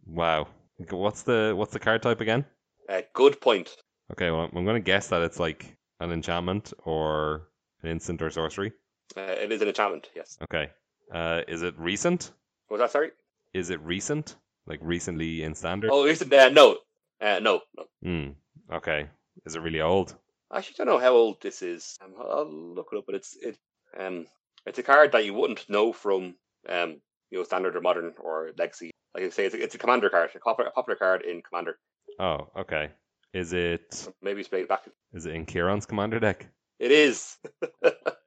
[0.06, 0.48] Wow.
[0.90, 2.46] What's the what's the card type again?
[2.88, 3.76] Uh, good point.
[4.12, 7.50] Okay, well I'm gonna guess that it's like an enchantment or
[7.84, 8.72] an instant or sorcery.
[9.18, 10.10] Uh, it is an enchantment.
[10.16, 10.38] Yes.
[10.44, 10.70] Okay.
[11.14, 12.32] Uh, is it recent?
[12.70, 13.12] Was that sorry?
[13.54, 14.36] Is it recent?
[14.68, 15.90] Like recently in standard?
[15.92, 16.22] Oh, it?
[16.34, 16.78] Uh, no.
[17.20, 17.62] Uh, no.
[17.78, 17.86] No.
[18.04, 18.74] Hmm.
[18.74, 19.08] Okay.
[19.46, 20.16] Is it really old?
[20.50, 21.98] I actually don't know how old this is.
[22.04, 23.58] Um, I'll look it up, but it's it
[23.98, 24.28] um
[24.66, 26.36] it's a card that you wouldn't know from
[26.70, 28.92] um you know standard or modern or legacy.
[29.14, 31.42] Like I say, it's a, it's a commander card, a popular, a popular card in
[31.42, 31.78] commander.
[32.20, 32.92] Oh, okay.
[33.34, 34.84] Is it Maybe explain it back.
[35.14, 36.48] is it in Kieran's commander deck?
[36.80, 37.38] It is.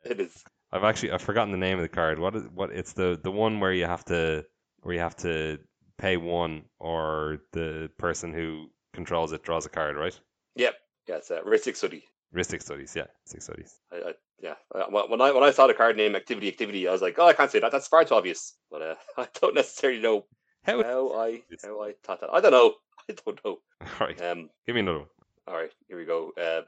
[0.04, 0.42] it is.
[0.72, 2.18] I've actually I've forgotten the name of the card.
[2.18, 2.70] What is what?
[2.70, 4.44] It's the the one where you have to
[4.84, 5.58] where you have to
[5.98, 10.18] pay one, or the person who controls it draws a card, right?
[10.56, 10.74] Yep.
[11.08, 12.04] Yeah, it's a Rhystic Study.
[12.34, 13.78] Rhystic studies, yeah, six studies.
[13.92, 14.54] I, I, yeah.
[14.74, 17.16] Uh, When when I when I saw the card name Activity Activity, I was like,
[17.18, 17.70] oh, I can't say that.
[17.70, 18.54] That's far too obvious.
[18.72, 20.26] But uh, I don't necessarily know
[20.64, 20.82] How?
[20.82, 22.30] how I how I thought that.
[22.32, 22.74] I don't know.
[23.08, 23.58] I don't know.
[23.82, 24.50] All right, Um.
[24.66, 25.08] give me another one.
[25.46, 25.70] All right.
[25.86, 26.32] Here we go.
[26.36, 26.62] Uh,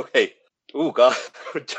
[0.00, 0.34] okay.
[0.74, 1.16] Oh God,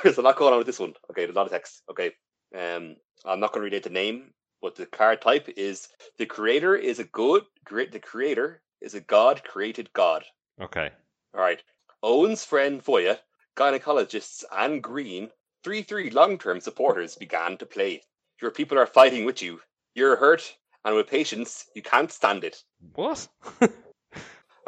[0.03, 0.93] there's a lot going on with this one.
[1.11, 1.83] Okay, there's a lot of text.
[1.91, 2.11] Okay.
[2.57, 2.95] Um.
[3.23, 6.75] I'm not going to read out the name, but the card type is the creator
[6.75, 7.43] is a good.
[7.65, 10.23] great the creator is a god created god.
[10.61, 10.89] Okay,
[11.33, 11.61] All right.
[12.03, 13.19] Owen's friend Voja,
[13.57, 15.29] gynecologists, and Green,
[15.63, 18.01] 3 3 long term supporters began to play.
[18.41, 19.59] Your people are fighting with you.
[19.95, 22.63] You're hurt, and with patience, you can't stand it.
[22.93, 23.27] what?
[23.59, 23.71] Right,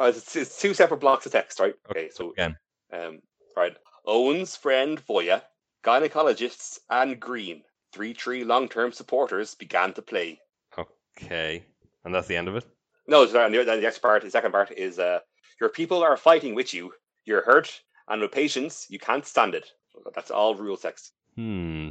[0.00, 1.74] it's, it's two separate blocks of text, right?
[1.90, 2.56] Okay, so, Again,
[2.92, 3.20] um,
[3.56, 3.76] right.
[4.06, 5.42] Owen's friend Voja,
[5.84, 7.62] gynecologists, and Green,
[7.92, 10.40] 3 3 long term supporters began to play.
[10.78, 11.64] okay,
[12.04, 12.64] and that's the end of it.
[13.06, 15.20] No, sorry, the, the next part, the second part is uh,
[15.60, 16.92] your people are fighting with you.
[17.24, 19.70] You're hurt, and with patience, you can't stand it.
[20.14, 21.12] That's all rule text.
[21.36, 21.90] Hmm.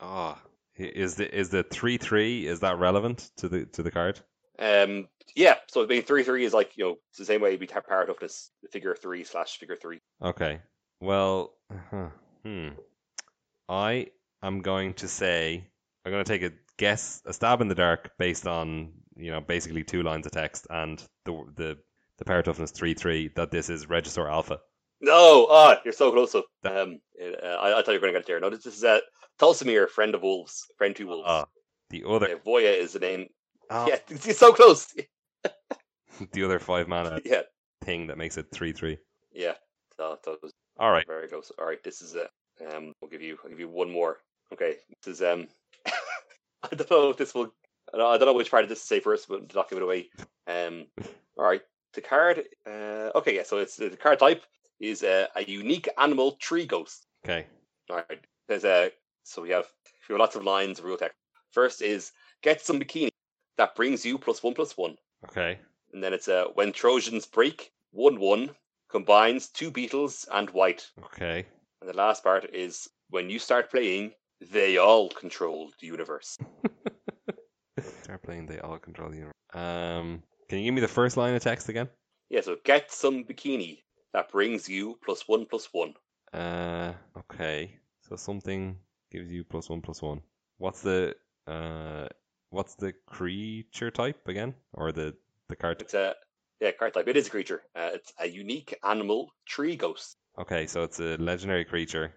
[0.00, 0.40] Ah,
[0.76, 4.20] is the is the three three is that relevant to the to the card?
[4.58, 7.56] Um, yeah, so I mean, three three is like you know it's the same way
[7.56, 10.00] we have power toughness, figure three slash figure three.
[10.22, 10.60] Okay.
[11.00, 11.54] Well,
[11.90, 12.08] huh,
[12.44, 12.68] hmm.
[13.68, 14.08] I
[14.46, 15.66] am going to say
[16.04, 19.40] I'm going to take a guess, a stab in the dark, based on you know
[19.40, 21.78] basically two lines of text and the the
[22.18, 24.58] the power toughness three three that this is Regisaur Alpha.
[25.00, 26.32] No, ah, you're so close.
[26.32, 28.40] So, um, uh, I, I thought you were going to get it there.
[28.40, 29.00] No, this is uh,
[29.40, 31.24] Tolsimir, friend of wolves, friend to wolves.
[31.26, 31.44] Ah,
[31.90, 33.26] the other Voja is the name.
[33.70, 34.86] ah, Yeah, it's, so close.
[36.32, 37.42] the other five mana yeah,
[37.82, 38.98] thing that makes it three three.
[39.32, 39.54] yeah.
[39.96, 41.06] So, so it was All right.
[41.06, 41.52] very close.
[41.58, 42.28] All right, this is it.
[42.68, 44.18] Um, I'll give you, I'll give you one more.
[44.52, 45.48] Okay, this is um.
[46.62, 47.52] I don't know if this will.
[47.92, 49.82] I don't, know which part of this to say first, but to not give it
[49.82, 50.08] away.
[50.46, 50.86] Um,
[51.36, 51.62] all right,
[51.92, 52.44] the card.
[52.66, 53.42] Uh, okay, yeah.
[53.42, 54.42] So it's the card type
[54.80, 57.06] is uh, a unique animal tree ghost.
[57.24, 57.46] Okay.
[57.90, 58.20] All right.
[58.48, 58.90] There's a
[59.24, 59.66] so we have
[60.08, 61.16] we have lots of lines of real text.
[61.50, 62.12] First is
[62.42, 63.10] get some bikini
[63.56, 64.96] that brings you plus one plus one,
[65.28, 65.58] Okay.
[65.92, 68.50] and then it's uh, when Trojans break one one
[68.90, 71.46] combines two beetles and white, Okay.
[71.80, 74.12] and the last part is when you start playing,
[74.52, 76.38] they all control the universe.
[78.02, 78.46] Start playing.
[78.46, 79.34] They all control the universe.
[79.52, 81.88] Um, can you give me the first line of text again?
[82.30, 85.94] Yeah, so get some bikini that brings you plus one plus one.
[86.32, 87.76] Uh, okay.
[88.08, 88.78] So something
[89.10, 90.20] gives you plus one plus one.
[90.58, 91.14] What's the
[91.46, 92.08] uh,
[92.50, 95.14] what's the creature type again, or the
[95.48, 95.80] the card?
[95.80, 96.14] It's a
[96.60, 97.08] yeah card type.
[97.08, 97.62] It is a creature.
[97.74, 100.16] Uh, it's a unique animal tree ghost.
[100.38, 102.14] Okay, so it's a legendary creature.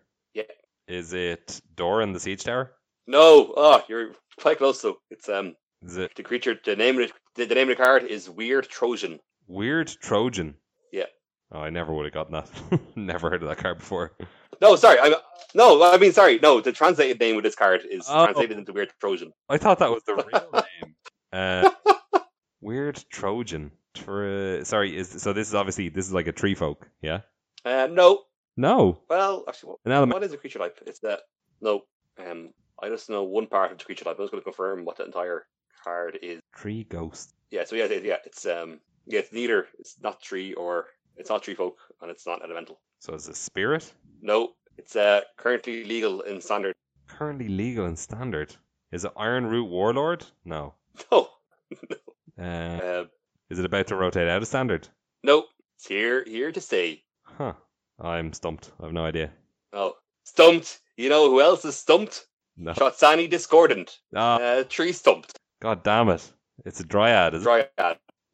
[0.88, 2.72] Is it Doran the Siege Tower?
[3.08, 4.98] No, oh, you're quite close though.
[5.10, 6.56] It's um Is it the creature.
[6.64, 9.20] The name of it, the, the name of the card is Weird Trojan.
[9.48, 10.56] Weird Trojan?
[10.92, 11.06] Yeah.
[11.52, 12.50] Oh, I never would have gotten that.
[12.96, 14.14] never heard of that card before.
[14.62, 15.00] No, sorry.
[15.00, 15.14] I
[15.56, 16.40] no, I mean sorry.
[16.40, 18.26] No, the translated name of this card is Oh.
[18.26, 19.32] translated into Weird Trojan.
[19.50, 20.50] I thought that was the real
[20.84, 20.96] name.
[21.34, 21.70] Uh,
[22.62, 23.72] Weird Trojan.
[23.94, 27.22] Tr- sorry, is so this is obviously this is like a tree folk, yeah?
[27.66, 28.22] Uh, no,
[28.58, 30.14] No, well, actually, what, an element.
[30.16, 30.80] what is a creature type?
[30.86, 31.22] It's that
[31.62, 31.84] no.
[32.20, 32.50] Um,
[32.82, 34.18] I just know one part of the creature type.
[34.18, 35.46] I was going to confirm what the entire
[35.84, 36.42] card is.
[36.56, 37.34] Tree ghost.
[37.52, 39.68] Yeah, so yeah, yeah, it's um, yeah, it's neither.
[39.80, 42.80] It's not tree or it's not tree folk, and it's not elemental.
[43.00, 43.92] So it's a spirit.
[44.22, 46.74] No, it's uh currently legal in standard.
[47.08, 48.56] Currently legal in standard.
[48.92, 50.26] Is it Iron Root Warlord?
[50.46, 50.74] No.
[51.12, 51.30] No,
[52.40, 53.06] Uh, uh,
[53.50, 54.88] is it about to rotate out of standard?
[55.24, 57.04] no, it's here here to stay.
[57.24, 57.54] Huh.
[58.00, 58.72] I'm stumped.
[58.80, 59.32] I have no idea.
[59.74, 59.94] Oh,
[60.24, 60.80] stumped.
[60.98, 62.26] You know who else is stumped?
[62.58, 62.74] No.
[62.74, 64.00] Trostani Discordant.
[64.16, 65.38] Ah, Uh, tree stumped.
[65.62, 66.32] God damn it.
[66.66, 67.46] It's a dryad, is it?
[67.46, 67.70] Dryad.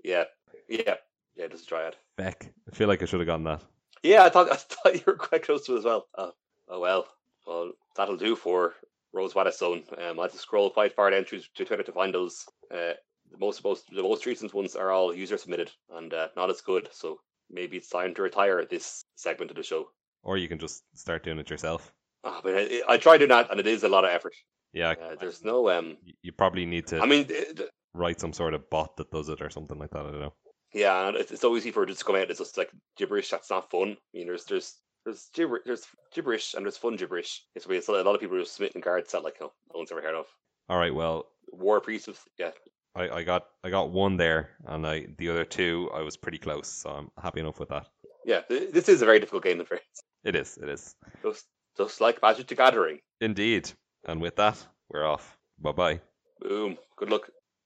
[0.04, 0.24] Yeah,
[0.70, 0.96] yeah,
[1.36, 1.46] yeah.
[1.46, 1.96] It is a dryad.
[2.18, 2.54] Beck.
[2.72, 3.62] I feel like I should have gotten that.
[4.02, 6.08] Yeah, I thought I thought you were quite close to it as well.
[6.18, 6.32] Oh,
[6.70, 7.08] oh well.
[7.46, 8.74] Well, that'll do for
[9.12, 9.84] Rose Waddestone.
[9.98, 12.46] Um, I had to scroll quite far down to, to Twitter to find those.
[12.72, 12.94] Uh,
[13.32, 16.62] the most most the most recent ones are all user submitted and uh, not as
[16.62, 16.88] good.
[16.94, 17.20] So
[17.54, 19.88] maybe it's time to retire this segment of the show.
[20.24, 21.94] Or you can just start doing it yourself.
[22.24, 24.34] Ah, but I, I tried doing that, and it is a lot of effort.
[24.72, 25.98] Yeah, Uh, there's no um.
[26.22, 29.42] you probably need to I mean, it, write some sort of bot that does it
[29.42, 30.06] or something like that.
[30.06, 30.34] I don't know.
[30.74, 32.30] Yeah, and it's, it's so easy for it just to come out.
[32.32, 33.30] It's just like gibberish.
[33.30, 33.90] That's not fun.
[33.92, 34.74] I mean, there's there's
[35.06, 35.86] there's gibber, there's
[36.16, 37.44] gibberish and there's fun gibberish.
[37.56, 39.92] It's, it's a lot of people who are submitting cards that like you no one's
[39.92, 40.26] ever heard of.
[40.70, 42.10] All right, well, War priests.
[42.40, 42.52] yeah.
[42.96, 46.38] I, I got I got one there, and I the other two I was pretty
[46.38, 47.88] close, so I'm happy enough with that.
[48.26, 50.04] Yeah, this is a very difficult game in fairness.
[50.24, 50.96] It is, it is.
[51.22, 51.46] Just,
[51.78, 53.00] just like Magic the Gathering.
[53.20, 53.70] Indeed.
[54.06, 55.38] And with that, we're off.
[55.60, 56.00] Bye bye.
[56.40, 56.78] Boom.
[56.98, 57.30] Good luck.